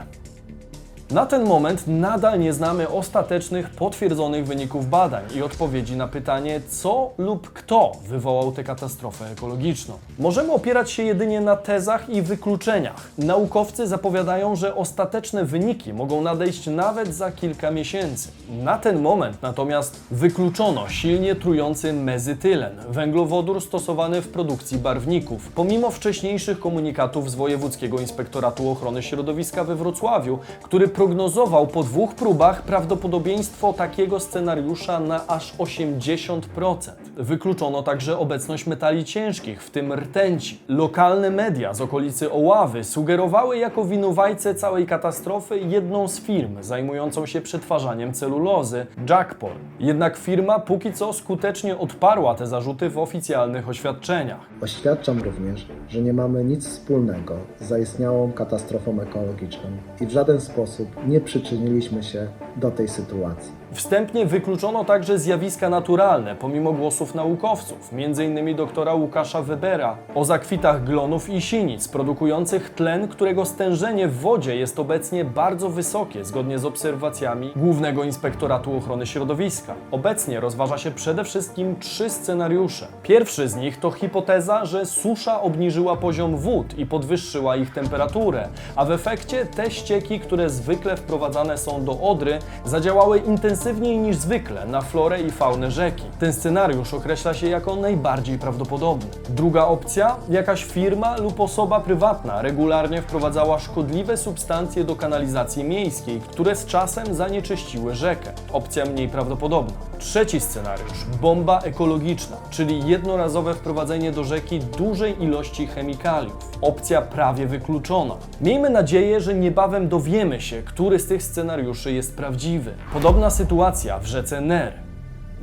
Na 1.11 1.25
ten 1.25 1.43
moment 1.43 1.83
nadal 1.87 2.39
nie 2.39 2.53
znamy 2.53 2.89
ostatecznych, 2.89 3.69
potwierdzonych 3.69 4.47
wyników 4.47 4.89
badań 4.89 5.23
i 5.35 5.41
odpowiedzi 5.41 5.95
na 5.95 6.07
pytanie, 6.07 6.61
co 6.69 7.11
lub 7.17 7.53
kto 7.53 7.91
wywołał 8.07 8.51
tę 8.51 8.63
katastrofę 8.63 9.25
ekologiczną. 9.31 9.93
Możemy 10.19 10.51
opierać 10.51 10.91
się 10.91 11.03
jedynie 11.03 11.41
na 11.41 11.55
tezach 11.55 12.09
i 12.09 12.21
wykluczeniach. 12.21 13.09
Naukowcy 13.17 13.87
zapowiadają, 13.87 14.55
że 14.55 14.75
ostateczne 14.75 15.45
wyniki 15.45 15.93
mogą 15.93 16.21
nadejść 16.21 16.67
nawet 16.67 17.15
za 17.15 17.31
kilka 17.31 17.71
miesięcy. 17.71 18.29
Na 18.63 18.77
ten 18.77 19.01
moment 19.01 19.37
natomiast 19.41 19.99
wykluczono 20.11 20.89
silnie 20.89 21.35
trujący 21.35 21.93
mezytylen, 21.93 22.75
węglowodór 22.89 23.61
stosowany 23.61 24.21
w 24.21 24.27
produkcji 24.27 24.77
barwników. 24.77 25.51
Pomimo 25.55 25.91
wcześniejszych 25.91 26.59
komunikatów 26.59 27.31
z 27.31 27.35
Wojewódzkiego 27.35 27.99
Inspektoratu 27.99 28.69
Ochrony 28.69 29.03
Środowiska 29.03 29.63
we 29.63 29.75
Wrocławiu, 29.75 30.39
który 30.63 30.87
prognozował 30.95 31.67
po 31.67 31.83
dwóch 31.83 32.15
próbach 32.15 32.61
prawdopodobieństwo 32.61 33.73
takiego 33.73 34.19
scenariusza 34.19 34.99
na 34.99 35.27
aż 35.27 35.57
80%. 35.57 36.91
Wykluczono 37.17 37.83
także 37.83 38.19
obecność 38.19 38.67
metali 38.67 39.05
ciężkich, 39.05 39.63
w 39.63 39.69
tym 39.69 39.93
rtęci. 39.93 40.59
Lokalne 40.67 41.29
media 41.29 41.73
z 41.73 41.81
okolicy 41.81 42.31
Oławy 42.31 42.83
sugerowały 42.83 43.57
jako 43.57 43.85
winowajcę 43.85 44.55
całej 44.55 44.85
katastrofy 44.85 45.59
jedną 45.59 46.07
z 46.07 46.19
firm 46.19 46.63
zajmującą 46.63 47.25
się 47.25 47.41
przetwarzaniem 47.41 48.13
celulozy, 48.13 48.85
Jackpol. 49.09 49.51
Jednak 49.79 50.17
firma 50.17 50.59
póki 50.59 50.93
co 50.93 51.13
skutecznie 51.13 51.77
odparła 51.77 52.35
te 52.35 52.47
zarzuty 52.47 52.89
w 52.89 52.97
oficjalnych 52.97 53.69
oświadczeniach. 53.69 54.39
Oświadczam 54.61 55.19
również, 55.19 55.67
że 55.89 56.01
nie 56.01 56.13
mamy 56.13 56.43
nic 56.43 56.67
wspólnego 56.67 57.35
z 57.59 57.67
zaistniałą 57.67 58.31
katastrofą 58.31 59.01
ekologiczną 59.01 59.69
i 60.01 60.05
w 60.05 60.11
żaden 60.11 60.41
sposób 60.41 60.84
nie 61.07 61.21
przyczyniliśmy 61.21 62.03
się 62.03 62.27
do 62.55 62.71
tej 62.71 62.87
sytuacji. 62.87 63.51
Wstępnie 63.75 64.25
wykluczono 64.25 64.85
także 64.85 65.19
zjawiska 65.19 65.69
naturalne, 65.69 66.35
pomimo 66.35 66.73
głosów 66.73 67.15
naukowców, 67.15 67.89
m.in. 67.93 68.55
doktora 68.55 68.93
Łukasza 68.93 69.41
Webera, 69.41 69.97
o 70.15 70.25
zakwitach 70.25 70.83
glonów 70.83 71.29
i 71.29 71.41
sinic 71.41 71.87
produkujących 71.87 72.69
tlen, 72.69 73.07
którego 73.07 73.45
stężenie 73.45 74.07
w 74.07 74.19
wodzie 74.19 74.55
jest 74.55 74.79
obecnie 74.79 75.25
bardzo 75.25 75.69
wysokie, 75.69 76.25
zgodnie 76.25 76.59
z 76.59 76.65
obserwacjami 76.65 77.51
Głównego 77.55 78.03
Inspektoratu 78.03 78.77
Ochrony 78.77 79.05
Środowiska. 79.05 79.73
Obecnie 79.91 80.39
rozważa 80.39 80.77
się 80.77 80.91
przede 80.91 81.23
wszystkim 81.23 81.75
trzy 81.79 82.09
scenariusze. 82.09 82.87
Pierwszy 83.03 83.47
z 83.47 83.55
nich 83.55 83.79
to 83.79 83.91
hipoteza, 83.91 84.65
że 84.65 84.85
susza 84.85 85.41
obniżyła 85.41 85.95
poziom 85.95 86.37
wód 86.37 86.77
i 86.77 86.85
podwyższyła 86.85 87.55
ich 87.55 87.73
temperaturę, 87.73 88.47
a 88.75 88.85
w 88.85 88.91
efekcie 88.91 89.45
te 89.45 89.71
ścieki, 89.71 90.19
które 90.19 90.49
zwykle 90.49 90.97
wprowadzane 90.97 91.57
są 91.57 91.85
do 91.85 91.99
Odry, 92.01 92.39
zadziałały 92.65 93.21
intensywniej 93.65 93.97
niż 93.97 94.15
zwykle 94.15 94.65
na 94.65 94.81
florę 94.81 95.21
i 95.21 95.31
faunę 95.31 95.71
rzeki. 95.71 96.03
Ten 96.19 96.33
scenariusz 96.33 96.93
określa 96.93 97.33
się 97.33 97.47
jako 97.47 97.75
najbardziej 97.75 98.39
prawdopodobny. 98.39 99.09
Druga 99.29 99.65
opcja, 99.65 100.15
jakaś 100.29 100.65
firma 100.65 101.17
lub 101.17 101.39
osoba 101.39 101.79
prywatna 101.79 102.41
regularnie 102.41 103.01
wprowadzała 103.01 103.59
szkodliwe 103.59 104.17
substancje 104.17 104.83
do 104.83 104.95
kanalizacji 104.95 105.63
miejskiej, 105.63 106.21
które 106.21 106.55
z 106.55 106.65
czasem 106.65 107.15
zanieczyściły 107.15 107.95
rzekę. 107.95 108.33
Opcja 108.53 108.85
mniej 108.85 109.09
prawdopodobna. 109.09 109.73
Trzeci 109.97 110.39
scenariusz, 110.39 111.05
bomba 111.21 111.59
ekologiczna, 111.59 112.37
czyli 112.49 112.87
jednorazowe 112.87 113.53
wprowadzenie 113.53 114.11
do 114.11 114.23
rzeki 114.23 114.59
dużej 114.59 115.23
ilości 115.23 115.67
chemikaliów. 115.67 116.54
Opcja 116.65 117.01
prawie 117.01 117.47
wykluczona. 117.47 118.15
Miejmy 118.41 118.69
nadzieję, 118.69 119.21
że 119.21 119.33
niebawem 119.33 119.87
dowiemy 119.87 120.41
się, 120.41 120.61
który 120.63 120.99
z 120.99 121.07
tych 121.07 121.23
scenariuszy 121.23 121.91
jest 121.91 122.17
prawdziwy. 122.17 122.71
Podobna 122.93 123.29
sytuacja 123.29 123.99
w 123.99 124.05
rzece 124.05 124.41
Ner. 124.41 124.84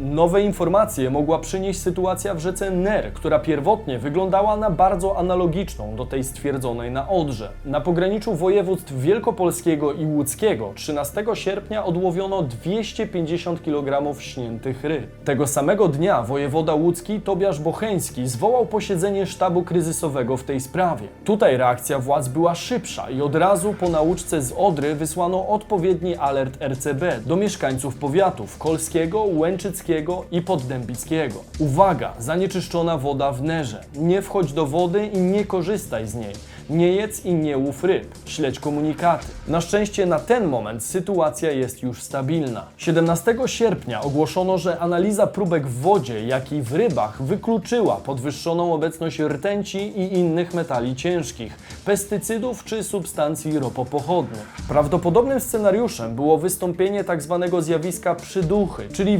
Nowe 0.02 0.42
informacje 0.42 1.10
mogła 1.10 1.38
przynieść 1.38 1.80
sytuacja 1.80 2.34
w 2.34 2.38
rzece 2.38 2.70
Ner, 2.70 3.12
która 3.12 3.38
pierwotnie 3.38 3.98
wyglądała 3.98 4.56
na 4.56 4.70
bardzo 4.70 5.18
analogiczną 5.18 5.96
do 5.96 6.06
tej 6.06 6.24
stwierdzonej 6.24 6.90
na 6.90 7.08
Odrze. 7.08 7.48
Na 7.64 7.80
pograniczu 7.80 8.34
województw 8.34 8.98
wielkopolskiego 8.98 9.92
i 9.92 10.06
łódzkiego 10.06 10.72
13 10.74 11.24
sierpnia 11.34 11.84
odłowiono 11.84 12.42
250 12.42 13.62
kg 13.62 14.20
śniętych 14.20 14.84
ryb. 14.84 15.06
Tego 15.24 15.46
samego 15.46 15.88
dnia 15.88 16.22
wojewoda 16.22 16.74
łódzki 16.74 17.20
Tobiasz 17.20 17.60
Bocheński 17.60 18.28
zwołał 18.28 18.66
posiedzenie 18.66 19.26
sztabu 19.26 19.62
kryzysowego 19.62 20.36
w 20.36 20.44
tej 20.44 20.60
sprawie. 20.60 21.08
Tutaj 21.24 21.56
reakcja 21.56 21.98
władz 21.98 22.28
była 22.28 22.54
szybsza 22.54 23.10
i 23.10 23.22
od 23.22 23.34
razu 23.34 23.74
po 23.80 23.88
nauczce 23.88 24.42
z 24.42 24.52
Odry 24.56 24.94
wysłano 24.94 25.48
odpowiedni 25.48 26.16
alert 26.16 26.62
RCB 26.62 27.20
do 27.26 27.36
mieszkańców 27.36 27.96
powiatów 27.96 28.58
kolskiego, 28.58 29.22
łęczyckiego 29.22 29.91
i 30.30 30.42
poddębickiego. 30.42 31.40
Uwaga, 31.58 32.12
zanieczyszczona 32.18 32.98
woda 32.98 33.32
w 33.32 33.42
Nerze. 33.42 33.84
Nie 33.94 34.22
wchodź 34.22 34.52
do 34.52 34.66
wody 34.66 35.06
i 35.06 35.18
nie 35.18 35.44
korzystaj 35.44 36.06
z 36.08 36.14
niej. 36.14 36.32
Nie 36.70 36.92
jedz 36.92 37.24
i 37.24 37.34
nie 37.34 37.58
łów 37.58 37.84
ryb. 37.84 38.14
Śledź 38.26 38.60
komunikaty. 38.60 39.26
Na 39.48 39.60
szczęście 39.60 40.06
na 40.06 40.18
ten 40.18 40.48
moment 40.48 40.84
sytuacja 40.84 41.50
jest 41.50 41.82
już 41.82 42.02
stabilna. 42.02 42.66
17 42.76 43.36
sierpnia 43.46 44.00
ogłoszono, 44.00 44.58
że 44.58 44.78
analiza 44.78 45.26
próbek 45.26 45.66
w 45.66 45.80
wodzie, 45.80 46.26
jak 46.26 46.52
i 46.52 46.62
w 46.62 46.72
rybach 46.72 47.22
wykluczyła 47.22 47.96
podwyższoną 47.96 48.74
obecność 48.74 49.18
rtęci 49.18 49.78
i 49.78 50.18
innych 50.18 50.54
metali 50.54 50.96
ciężkich, 50.96 51.56
pestycydów 51.84 52.64
czy 52.64 52.84
substancji 52.84 53.58
ropopochodnych. 53.58 54.46
Prawdopodobnym 54.68 55.40
scenariuszem 55.40 56.14
było 56.14 56.38
wystąpienie 56.38 57.04
tzw. 57.04 57.56
zjawiska 57.60 58.14
przyduchy, 58.14 58.88
czyli 58.92 59.18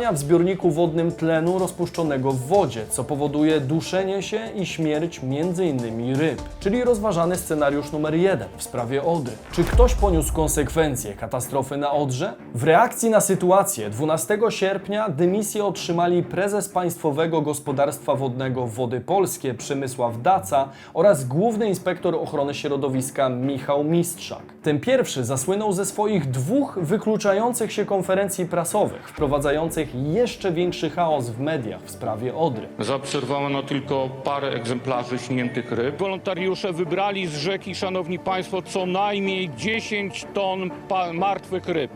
w 0.00 0.18
zbiorniku 0.18 0.70
wodnym 0.70 1.12
tlenu 1.12 1.58
rozpuszczonego 1.58 2.32
w 2.32 2.46
wodzie, 2.46 2.84
co 2.90 3.04
powoduje 3.04 3.60
duszenie 3.60 4.22
się 4.22 4.50
i 4.56 4.66
śmierć 4.66 5.20
m.in. 5.22 6.16
ryb, 6.16 6.42
czyli 6.60 6.84
rozważany 6.84 7.36
scenariusz 7.36 7.92
numer 7.92 8.14
jeden 8.14 8.48
w 8.56 8.62
sprawie 8.62 9.02
Odry. 9.02 9.32
Czy 9.52 9.64
ktoś 9.64 9.94
poniósł 9.94 10.34
konsekwencje 10.34 11.14
katastrofy 11.14 11.76
na 11.76 11.90
Odrze? 11.90 12.32
W 12.54 12.64
reakcji 12.64 13.10
na 13.10 13.20
sytuację 13.20 13.90
12 13.90 14.38
sierpnia 14.48 15.08
dymisję 15.08 15.64
otrzymali 15.64 16.22
prezes 16.22 16.68
Państwowego 16.68 17.42
Gospodarstwa 17.42 18.14
Wodnego 18.14 18.66
Wody 18.66 19.00
Polskie 19.00 19.54
Przemysław 19.54 20.22
Daca 20.22 20.68
oraz 20.94 21.24
główny 21.24 21.68
inspektor 21.68 22.14
ochrony 22.14 22.54
środowiska 22.54 23.28
Michał 23.28 23.84
Mistrzak. 23.84 24.42
Ten 24.62 24.80
pierwszy 24.80 25.24
zasłynął 25.24 25.72
ze 25.72 25.86
swoich 25.86 26.30
dwóch 26.30 26.78
wykluczających 26.82 27.72
się 27.72 27.84
konferencji 27.84 28.46
prasowych, 28.46 29.08
wprowadzających 29.08 29.94
jeszcze 29.94 30.52
większy 30.52 30.90
chaos 30.90 31.30
w 31.30 31.40
mediach 31.40 31.82
w 31.82 31.90
sprawie 31.90 32.34
Odry. 32.34 32.68
Zaobserwowano 32.78 33.62
tylko 33.62 34.08
parę 34.24 34.48
egzemplarzy 34.48 35.18
śniętych 35.18 35.72
ryb. 35.72 35.98
Wolontariusze 35.98 36.72
wybrali 36.72 37.26
z 37.26 37.36
rzeki, 37.36 37.74
szanowni 37.74 38.18
państwo, 38.18 38.62
co 38.62 38.86
najmniej 38.86 39.50
10 39.56 40.26
ton 40.34 40.70
martwych 41.12 41.68
ryb. 41.68 41.90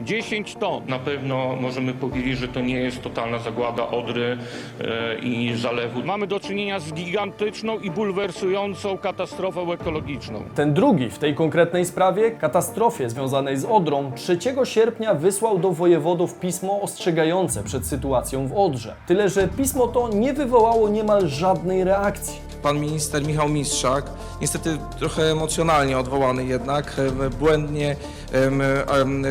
10 0.00 0.54
ton. 0.54 0.82
Na 0.86 0.98
pewno 0.98 1.56
możemy 1.60 1.94
powiedzieć, 1.94 2.38
że 2.38 2.48
to 2.48 2.60
nie 2.60 2.80
jest 2.80 3.02
totalna 3.02 3.38
zagłada 3.38 3.88
Odry 3.88 4.38
e, 4.80 5.18
i 5.18 5.56
zalewu. 5.56 6.04
Mamy 6.04 6.26
do 6.26 6.40
czynienia 6.40 6.80
z 6.80 6.92
gigantyczną 6.92 7.78
i 7.78 7.90
bulwersującą 7.90 8.98
katastrofą 8.98 9.72
ekologiczną. 9.72 10.42
Ten 10.54 10.74
drugi 10.74 11.10
w 11.10 11.18
tej 11.18 11.34
konkretnej 11.34 11.84
sprawie, 11.84 12.30
katastrofie 12.30 13.10
związanej 13.10 13.56
z 13.56 13.64
Odrą, 13.64 14.12
3 14.12 14.38
sierpnia 14.64 15.14
wysłał 15.14 15.58
do 15.58 15.70
wojewodów 15.70 16.40
pismo 16.40 16.80
ostrzegające 16.80 17.62
przed 17.62 17.86
sytuacją 17.86 18.48
w 18.48 18.52
Odrze. 18.56 18.94
Tyle, 19.06 19.28
że 19.28 19.48
pismo 19.48 19.88
to 19.88 20.08
nie 20.08 20.32
wywołało 20.32 20.88
niemal 20.88 21.28
żadnej 21.28 21.84
reakcji. 21.84 22.48
Pan 22.62 22.80
minister 22.80 23.26
Michał 23.26 23.48
Mistrzak, 23.48 24.04
niestety 24.40 24.78
trochę 24.98 25.22
emocjonalnie 25.22 25.98
odwołany 25.98 26.44
jednak, 26.44 26.98
em, 26.98 27.30
błędnie 27.38 27.96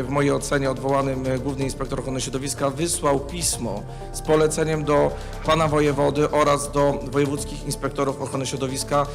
w 0.04 0.10
mojej 0.10 0.32
ocenie 0.32 0.72
odwołanym 0.72 1.28
e, 1.28 1.40
główny 1.40 1.64
inspektor 1.64 2.00
ochrony 2.00 2.22
środowiska 2.22 2.70
wysłał 2.70 3.20
pismo 3.20 3.82
z 4.14 4.22
poleceniem 4.22 4.84
do 4.84 5.12
pana 5.46 5.68
wojewody 5.68 6.32
oraz 6.32 6.72
do 6.72 7.00
wojewódzkich 7.12 7.66
inspektorów 7.66 8.22
ochrony 8.22 8.46
środowiska 8.46 9.06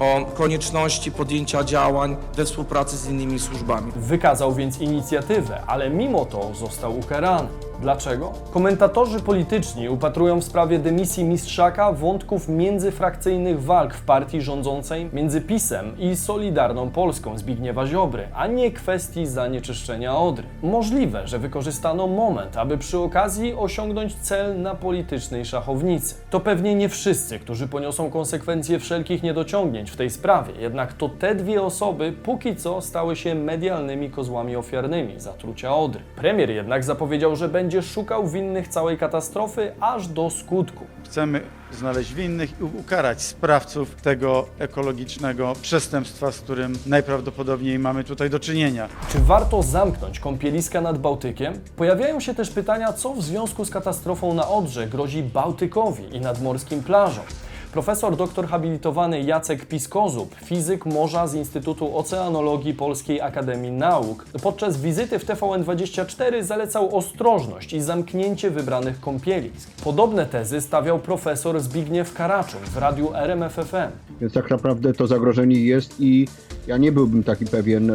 o 0.00 0.24
konieczności 0.34 1.12
podjęcia 1.12 1.64
działań 1.64 2.16
we 2.36 2.44
współpracy 2.44 2.96
z 2.96 3.08
innymi 3.08 3.38
służbami. 3.38 3.92
Wykazał 3.96 4.54
więc 4.54 4.80
inicjatywę, 4.80 5.62
ale 5.66 5.90
mimo 5.90 6.24
to 6.24 6.54
został 6.54 6.98
ukarany. 6.98 7.48
Dlaczego? 7.80 8.32
Komentatorzy 8.50 9.20
polityczni 9.20 9.88
upatrują 9.88 10.40
w 10.40 10.44
sprawie 10.44 10.78
dymisji 10.78 11.24
Mistrzaka 11.24 11.92
wątków 11.92 12.48
międzyfrakcyjnych 12.48 13.62
walk 13.62 13.94
w 13.94 14.02
partii 14.02 14.42
rządzącej 14.42 15.10
między 15.12 15.40
PiSem 15.40 15.98
i 15.98 16.16
Solidarną 16.16 16.90
Polską 16.90 17.38
Zbigniewa 17.38 17.86
Ziobry, 17.86 18.28
a 18.34 18.46
nie 18.46 18.70
kwestii 18.70 19.26
zanieczyszczenia 19.28 20.16
Odry. 20.16 20.44
Możliwe, 20.62 21.28
że 21.28 21.38
wykorzystano 21.38 22.06
moment, 22.06 22.56
aby 22.56 22.78
przy 22.78 22.98
okazji 22.98 23.54
osiągnąć 23.54 24.14
cel 24.14 24.62
na 24.62 24.74
politycznej 24.74 25.44
szachownicy. 25.44 26.14
To 26.30 26.40
pewnie 26.40 26.74
nie 26.74 26.88
wszyscy, 26.88 27.38
którzy 27.38 27.68
poniosą 27.68 28.10
konsekwencje 28.10 28.78
wszelkich 28.78 29.22
niedociągnięć 29.22 29.90
w 29.90 29.96
tej 29.96 30.10
sprawie, 30.10 30.52
jednak 30.60 30.92
to 30.92 31.08
te 31.08 31.34
dwie 31.34 31.62
osoby 31.62 32.12
póki 32.22 32.56
co 32.56 32.80
stały 32.80 33.16
się 33.16 33.34
medialnymi 33.34 34.10
kozłami 34.10 34.56
ofiarnymi 34.56 35.20
zatrucia 35.20 35.76
Odry. 35.76 36.00
Premier 36.16 36.50
jednak 36.50 36.84
zapowiedział, 36.84 37.36
że 37.36 37.48
będzie 37.48 37.82
szukał 37.82 38.28
winnych 38.28 38.68
całej 38.68 38.98
katastrofy 38.98 39.72
aż 39.80 40.08
do 40.08 40.30
skutku. 40.30 40.86
Chcemy 41.04 41.40
znaleźć 41.72 42.14
winnych 42.14 42.60
i 42.60 42.64
ukarać 42.64 43.22
sprawców 43.22 43.94
tego 43.94 44.46
ekologicznego 44.58 45.52
przestępstwa, 45.62 46.32
z 46.32 46.40
którym 46.40 46.72
najprawdopodobniej 46.86 47.78
mamy 47.78 48.04
tutaj 48.04 48.30
do 48.30 48.40
czynienia. 48.40 48.88
Czy 49.08 49.17
warto 49.18 49.62
zamknąć 49.62 50.20
kąpieliska 50.20 50.80
nad 50.80 50.98
Bałtykiem? 50.98 51.54
Pojawiają 51.76 52.20
się 52.20 52.34
też 52.34 52.50
pytania, 52.50 52.92
co 52.92 53.14
w 53.14 53.22
związku 53.22 53.64
z 53.64 53.70
katastrofą 53.70 54.34
na 54.34 54.48
Odrze 54.48 54.86
grozi 54.86 55.22
Bałtykowi 55.22 56.16
i 56.16 56.20
nadmorskim 56.20 56.82
plażom. 56.82 57.24
Profesor 57.72 58.16
doktor 58.16 58.46
habilitowany 58.46 59.22
Jacek 59.22 59.66
Piskozub, 59.66 60.34
fizyk 60.44 60.86
morza 60.86 61.26
z 61.26 61.34
Instytutu 61.34 61.96
Oceanologii 61.96 62.74
Polskiej 62.74 63.20
Akademii 63.20 63.70
Nauk, 63.70 64.24
podczas 64.42 64.80
wizyty 64.80 65.18
w 65.18 65.26
TVN24 65.26 66.42
zalecał 66.42 66.96
ostrożność 66.96 67.72
i 67.72 67.80
zamknięcie 67.80 68.50
wybranych 68.50 69.00
kąpielisk. 69.00 69.70
Podobne 69.84 70.26
tezy 70.26 70.60
stawiał 70.60 70.98
profesor 70.98 71.60
Zbigniew 71.60 72.14
Karaczun 72.14 72.60
w 72.60 72.76
radiu 72.76 73.14
RMFFM. 73.14 73.90
Więc 74.20 74.32
tak 74.32 74.50
naprawdę 74.50 74.92
to 74.92 75.06
zagrożenie 75.06 75.60
jest 75.60 76.00
i 76.00 76.26
ja 76.66 76.76
nie 76.76 76.92
byłbym 76.92 77.24
taki 77.24 77.46
pewien, 77.46 77.90
e, 77.90 77.94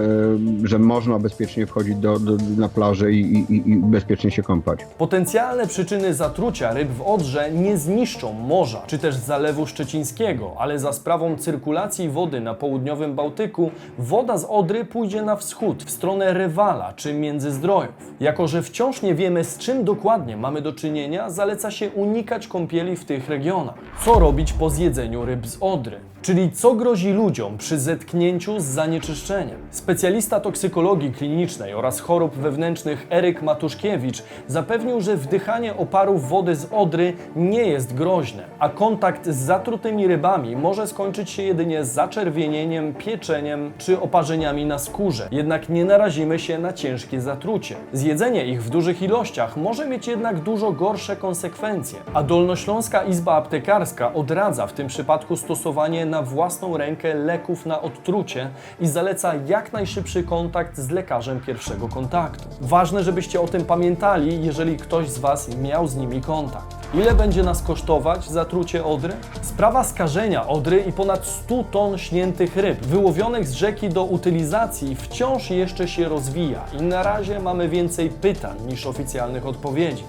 że 0.63 0.79
można 0.79 1.19
bezpiecznie 1.19 1.67
wchodzić 1.67 1.95
do, 1.95 2.19
do, 2.19 2.37
na 2.57 2.69
plażę 2.69 3.11
i, 3.11 3.21
i, 3.21 3.69
i 3.69 3.75
bezpiecznie 3.75 4.31
się 4.31 4.43
kąpać. 4.43 4.79
Potencjalne 4.97 5.67
przyczyny 5.67 6.13
zatrucia 6.13 6.73
ryb 6.73 6.89
w 6.91 7.01
Odrze 7.01 7.51
nie 7.51 7.77
zniszczą 7.77 8.33
morza 8.33 8.83
czy 8.87 8.99
też 8.99 9.15
Zalewu 9.15 9.62
Szczecińskiego, 9.65 10.53
ale 10.57 10.79
za 10.79 10.93
sprawą 10.93 11.37
cyrkulacji 11.37 12.09
wody 12.09 12.41
na 12.41 12.53
południowym 12.53 13.15
Bałtyku 13.15 13.71
woda 13.97 14.37
z 14.37 14.45
Odry 14.45 14.85
pójdzie 14.85 15.21
na 15.21 15.35
wschód, 15.35 15.83
w 15.83 15.89
stronę 15.89 16.33
Rywala 16.33 16.93
czy 16.95 17.13
Międzyzdrojów. 17.13 17.93
Jako, 18.19 18.47
że 18.47 18.61
wciąż 18.61 19.01
nie 19.01 19.15
wiemy 19.15 19.43
z 19.43 19.57
czym 19.57 19.83
dokładnie 19.83 20.37
mamy 20.37 20.61
do 20.61 20.73
czynienia, 20.73 21.29
zaleca 21.29 21.71
się 21.71 21.89
unikać 21.89 22.47
kąpieli 22.47 22.95
w 22.95 23.05
tych 23.05 23.29
regionach. 23.29 23.75
Co 24.05 24.19
robić 24.19 24.53
po 24.53 24.69
zjedzeniu 24.69 25.25
ryb 25.25 25.47
z 25.47 25.57
Odry? 25.61 26.12
Czyli 26.23 26.51
co 26.51 26.75
grozi 26.75 27.11
ludziom 27.11 27.57
przy 27.57 27.79
zetknięciu 27.79 28.59
z 28.59 28.63
zanieczyszczeniem? 28.63 29.57
Specjalista 29.71 30.39
toksykologii 30.39 31.11
klinicznej 31.11 31.73
oraz 31.73 31.99
chorób 31.99 32.35
wewnętrznych 32.35 33.07
Eryk 33.09 33.41
Matuszkiewicz 33.41 34.23
zapewnił, 34.47 35.01
że 35.01 35.17
wdychanie 35.17 35.77
oparów 35.77 36.29
wody 36.29 36.55
z 36.55 36.67
Odry 36.71 37.13
nie 37.35 37.63
jest 37.63 37.93
groźne, 37.93 38.43
a 38.59 38.69
kontakt 38.69 39.29
z 39.29 39.35
zatrutymi 39.35 40.07
rybami 40.07 40.55
może 40.55 40.87
skończyć 40.87 41.29
się 41.29 41.43
jedynie 41.43 41.85
zaczerwienieniem, 41.85 42.93
pieczeniem 42.93 43.71
czy 43.77 44.01
oparzeniami 44.01 44.65
na 44.65 44.79
skórze. 44.79 45.27
Jednak 45.31 45.69
nie 45.69 45.85
narazimy 45.85 46.39
się 46.39 46.59
na 46.59 46.73
ciężkie 46.73 47.21
zatrucie. 47.21 47.75
Zjedzenie 47.93 48.45
ich 48.45 48.63
w 48.63 48.69
dużych 48.69 49.01
ilościach 49.01 49.57
może 49.57 49.87
mieć 49.87 50.07
jednak 50.07 50.39
dużo 50.39 50.71
gorsze 50.71 51.15
konsekwencje, 51.15 51.99
a 52.13 52.23
Dolnośląska 52.23 53.03
Izba 53.03 53.33
Aptekarska 53.35 54.13
odradza 54.13 54.67
w 54.67 54.73
tym 54.73 54.87
przypadku 54.87 55.35
stosowanie 55.37 56.12
na 56.13 56.21
własną 56.21 56.77
rękę 56.77 57.13
leków 57.13 57.65
na 57.65 57.81
odtrucie 57.81 58.49
i 58.79 58.87
zaleca 58.87 59.33
jak 59.47 59.73
najszybszy 59.73 60.23
kontakt 60.23 60.77
z 60.77 60.89
lekarzem 60.89 61.39
pierwszego 61.39 61.87
kontaktu. 61.87 62.43
Ważne, 62.61 63.03
żebyście 63.03 63.41
o 63.41 63.47
tym 63.47 63.65
pamiętali, 63.65 64.45
jeżeli 64.45 64.77
ktoś 64.77 65.09
z 65.09 65.17
Was 65.17 65.55
miał 65.57 65.87
z 65.87 65.95
nimi 65.95 66.21
kontakt. 66.21 66.83
Ile 66.93 67.15
będzie 67.15 67.43
nas 67.43 67.61
kosztować 67.61 68.29
zatrucie 68.29 68.85
Odry? 68.85 69.13
Sprawa 69.41 69.83
skażenia 69.83 70.47
Odry 70.47 70.79
i 70.87 70.91
ponad 70.91 71.25
100 71.25 71.63
ton 71.63 71.97
śniętych 71.97 72.57
ryb 72.57 72.85
wyłowionych 72.85 73.47
z 73.47 73.53
rzeki 73.53 73.89
do 73.89 74.03
utylizacji 74.03 74.95
wciąż 74.95 75.49
jeszcze 75.49 75.87
się 75.87 76.09
rozwija 76.09 76.65
i 76.79 76.81
na 76.81 77.03
razie 77.03 77.39
mamy 77.39 77.69
więcej 77.69 78.09
pytań 78.09 78.57
niż 78.67 78.85
oficjalnych 78.85 79.45
odpowiedzi. 79.45 80.03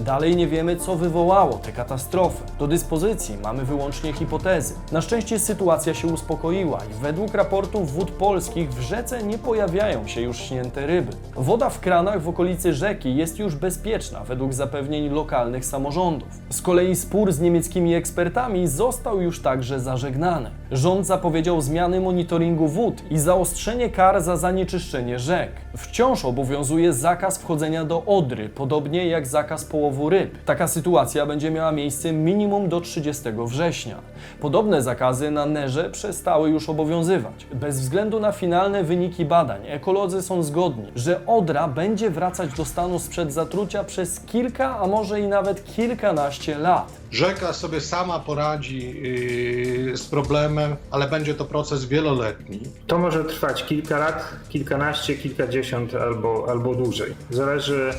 Dalej 0.00 0.36
nie 0.36 0.46
wiemy, 0.46 0.76
co 0.76 0.96
wywołało 0.96 1.52
tę 1.52 1.72
katastrofę. 1.72 2.44
Do 2.58 2.66
dyspozycji 2.66 3.38
mamy 3.42 3.64
wyłącznie 3.64 4.12
hipotezy. 4.12 4.74
Na 4.92 5.00
szczęście 5.00 5.38
sytuacja 5.38 5.94
się 5.94 6.08
uspokoiła 6.08 6.78
i 6.90 7.02
według 7.02 7.34
raportów 7.34 7.92
wód 7.92 8.10
polskich 8.10 8.70
w 8.70 8.80
rzece 8.80 9.22
nie 9.22 9.38
pojawiają 9.38 10.06
się 10.06 10.20
już 10.20 10.36
śnięte 10.36 10.86
ryby. 10.86 11.12
Woda 11.36 11.70
w 11.70 11.80
kranach 11.80 12.22
w 12.22 12.28
okolicy 12.28 12.74
rzeki 12.74 13.16
jest 13.16 13.38
już 13.38 13.56
bezpieczna 13.56 14.24
według 14.24 14.52
zapewnień 14.54 15.08
lokalnych 15.08 15.64
samorządów. 15.64 16.28
Z 16.50 16.62
kolei 16.62 16.96
spór 16.96 17.32
z 17.32 17.40
niemieckimi 17.40 17.94
ekspertami 17.94 18.68
został 18.68 19.20
już 19.20 19.42
także 19.42 19.80
zażegnany. 19.80 20.50
Rząd 20.72 21.06
zapowiedział 21.06 21.60
zmiany 21.60 22.00
monitoringu 22.00 22.68
wód 22.68 23.02
i 23.10 23.18
zaostrzenie 23.18 23.90
kar 23.90 24.22
za 24.22 24.36
zanieczyszczenie 24.36 25.18
rzek. 25.18 25.50
Wciąż 25.76 26.24
obowiązuje 26.24 26.92
zakaz 26.92 27.38
wchodzenia 27.38 27.84
do 27.84 28.04
Odry, 28.04 28.48
podobnie 28.48 29.06
jak 29.06 29.26
zakaz 29.26 29.64
połowu 29.64 30.10
ryb. 30.10 30.44
Taka 30.44 30.68
sytuacja 30.68 31.26
będzie 31.26 31.50
miała 31.50 31.72
miejsce 31.72 32.12
minimum 32.12 32.68
do 32.68 32.80
30 32.80 33.22
września. 33.46 33.96
Podobne 34.40 34.82
zakazy 34.82 35.30
na 35.30 35.46
Nerze 35.46 35.90
przestały 35.90 36.50
już 36.50 36.68
obowiązywać. 36.68 37.46
Bez 37.54 37.80
względu 37.80 38.20
na 38.20 38.32
finalne 38.32 38.84
wyniki 38.84 39.24
badań, 39.24 39.60
ekolodzy 39.66 40.22
są 40.22 40.42
zgodni, 40.42 40.86
że 40.96 41.26
Odra 41.26 41.68
będzie 41.68 42.10
wracać 42.10 42.52
do 42.52 42.64
stanu 42.64 42.98
sprzed 42.98 43.32
zatrucia 43.32 43.84
przez 43.84 44.20
kilka, 44.20 44.78
a 44.78 44.86
może 44.86 45.20
i 45.20 45.26
nawet 45.26 45.64
kilkanaście 45.76 46.58
lat. 46.58 46.92
Rzeka 47.10 47.52
sobie 47.52 47.80
sama 47.80 48.20
poradzi 48.20 49.02
yy, 49.02 49.96
z 49.96 50.06
problemem, 50.06 50.57
ale 50.90 51.08
będzie 51.08 51.34
to 51.34 51.44
proces 51.44 51.84
wieloletni. 51.84 52.60
To 52.86 52.98
może 52.98 53.24
trwać 53.24 53.64
kilka 53.64 53.98
lat, 53.98 54.36
kilkanaście, 54.48 55.14
kilkadziesiąt 55.14 55.94
albo, 55.94 56.46
albo 56.48 56.74
dłużej. 56.74 57.14
Zależy 57.30 57.90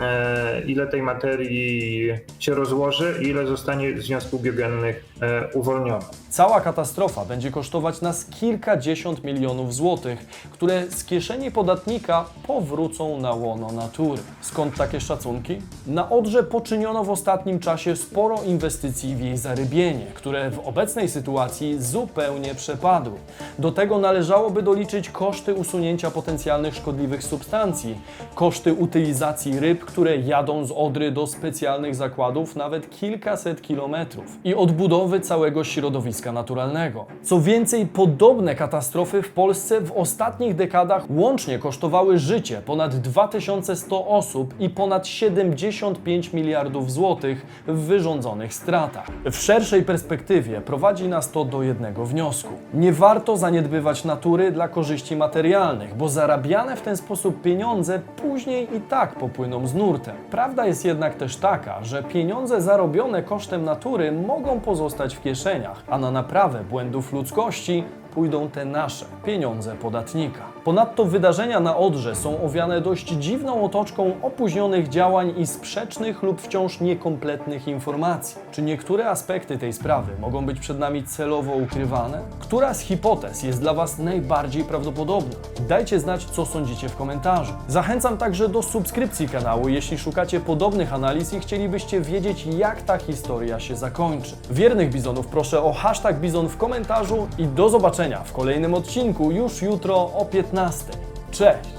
e, 0.00 0.62
ile 0.66 0.86
tej 0.86 1.02
materii 1.02 2.12
się 2.38 2.54
rozłoży 2.54 3.14
i 3.22 3.28
ile 3.28 3.46
zostanie 3.46 4.00
związków 4.00 4.42
biogennych 4.42 5.04
e, 5.20 5.48
uwolnione. 5.52 6.04
Cała 6.36 6.60
katastrofa 6.60 7.24
będzie 7.24 7.50
kosztować 7.50 8.00
nas 8.00 8.24
kilkadziesiąt 8.24 9.24
milionów 9.24 9.74
złotych, 9.74 10.26
które 10.50 10.90
z 10.90 11.04
kieszeni 11.04 11.50
podatnika 11.50 12.24
powrócą 12.46 13.20
na 13.20 13.32
łono 13.32 13.72
natury. 13.72 14.22
Skąd 14.40 14.76
takie 14.76 15.00
szacunki? 15.00 15.58
Na 15.86 16.10
Odrze 16.10 16.42
poczyniono 16.42 17.04
w 17.04 17.10
ostatnim 17.10 17.58
czasie 17.58 17.96
sporo 17.96 18.42
inwestycji 18.46 19.14
w 19.14 19.20
jej 19.20 19.36
zarybienie, 19.36 20.06
które 20.14 20.50
w 20.50 20.58
obecnej 20.58 21.08
sytuacji 21.08 21.82
zupełnie 21.82 22.54
przepadły. 22.54 23.18
Do 23.58 23.72
tego 23.72 23.98
należałoby 23.98 24.62
doliczyć 24.62 25.10
koszty 25.10 25.54
usunięcia 25.54 26.10
potencjalnych 26.10 26.74
szkodliwych 26.74 27.24
substancji, 27.24 27.98
koszty 28.34 28.74
utylizacji 28.74 29.60
ryb, 29.60 29.84
które 29.84 30.16
jadą 30.16 30.64
z 30.64 30.72
Odry 30.72 31.12
do 31.12 31.26
specjalnych 31.26 31.94
zakładów 31.94 32.56
nawet 32.56 32.90
kilkaset 32.90 33.62
kilometrów 33.62 34.24
i 34.44 34.54
odbudowy 34.54 35.20
całego 35.20 35.64
środowiska 35.64 36.25
naturalnego. 36.32 37.06
Co 37.22 37.40
więcej, 37.40 37.86
podobne 37.86 38.54
katastrofy 38.54 39.22
w 39.22 39.32
Polsce 39.32 39.80
w 39.80 39.92
ostatnich 39.92 40.54
dekadach 40.54 41.04
łącznie 41.10 41.58
kosztowały 41.58 42.18
życie 42.18 42.60
ponad 42.66 42.96
2100 42.96 44.06
osób 44.06 44.54
i 44.60 44.70
ponad 44.70 45.06
75 45.06 46.32
miliardów 46.32 46.92
złotych 46.92 47.46
w 47.66 47.78
wyrządzonych 47.78 48.54
stratach. 48.54 49.06
W 49.24 49.36
szerszej 49.36 49.82
perspektywie 49.82 50.60
prowadzi 50.60 51.08
nas 51.08 51.30
to 51.30 51.44
do 51.44 51.62
jednego 51.62 52.06
wniosku. 52.06 52.52
Nie 52.74 52.92
warto 52.92 53.36
zaniedbywać 53.36 54.04
natury 54.04 54.52
dla 54.52 54.68
korzyści 54.68 55.16
materialnych, 55.16 55.96
bo 55.96 56.08
zarabiane 56.08 56.76
w 56.76 56.82
ten 56.82 56.96
sposób 56.96 57.42
pieniądze 57.42 58.00
później 58.16 58.76
i 58.76 58.80
tak 58.80 59.14
popłyną 59.14 59.66
z 59.66 59.74
nurtem. 59.74 60.16
Prawda 60.30 60.66
jest 60.66 60.84
jednak 60.84 61.14
też 61.14 61.36
taka, 61.36 61.84
że 61.84 62.02
pieniądze 62.02 62.60
zarobione 62.60 63.22
kosztem 63.22 63.64
natury 63.64 64.12
mogą 64.12 64.60
pozostać 64.60 65.16
w 65.16 65.22
kieszeniach, 65.22 65.82
a 65.88 65.98
na 65.98 66.10
naprawę 66.16 66.64
błędów 66.64 67.12
ludzkości 67.12 67.84
pójdą 68.14 68.50
te 68.50 68.64
nasze 68.64 69.06
pieniądze 69.24 69.74
podatnika. 69.74 70.55
Ponadto 70.66 71.04
wydarzenia 71.04 71.60
na 71.60 71.76
Odrze 71.76 72.14
są 72.14 72.42
owiane 72.42 72.80
dość 72.80 73.08
dziwną 73.08 73.64
otoczką 73.64 74.12
opóźnionych 74.22 74.88
działań 74.88 75.34
i 75.36 75.46
sprzecznych 75.46 76.22
lub 76.22 76.40
wciąż 76.40 76.80
niekompletnych 76.80 77.68
informacji. 77.68 78.38
Czy 78.50 78.62
niektóre 78.62 79.10
aspekty 79.10 79.58
tej 79.58 79.72
sprawy 79.72 80.12
mogą 80.20 80.46
być 80.46 80.60
przed 80.60 80.78
nami 80.78 81.04
celowo 81.04 81.52
ukrywane? 81.52 82.20
Która 82.38 82.74
z 82.74 82.80
hipotez 82.80 83.42
jest 83.42 83.60
dla 83.60 83.74
Was 83.74 83.98
najbardziej 83.98 84.64
prawdopodobna? 84.64 85.34
Dajcie 85.68 86.00
znać, 86.00 86.24
co 86.24 86.46
sądzicie 86.46 86.88
w 86.88 86.96
komentarzu. 86.96 87.52
Zachęcam 87.68 88.18
także 88.18 88.48
do 88.48 88.62
subskrypcji 88.62 89.28
kanału, 89.28 89.68
jeśli 89.68 89.98
szukacie 89.98 90.40
podobnych 90.40 90.92
analiz 90.92 91.32
i 91.32 91.40
chcielibyście 91.40 92.00
wiedzieć, 92.00 92.46
jak 92.46 92.82
ta 92.82 92.98
historia 92.98 93.60
się 93.60 93.76
zakończy. 93.76 94.36
Wiernych 94.50 94.90
bizonów 94.90 95.26
proszę 95.26 95.62
o 95.62 95.72
hashtag 95.72 96.20
bizon 96.20 96.48
w 96.48 96.56
komentarzu 96.56 97.26
i 97.38 97.46
do 97.46 97.68
zobaczenia 97.68 98.20
w 98.24 98.32
kolejnym 98.32 98.74
odcinku 98.74 99.32
już 99.32 99.62
jutro 99.62 99.94
o 99.96 100.26
15. 100.56 100.84
Cześć! 101.30 101.70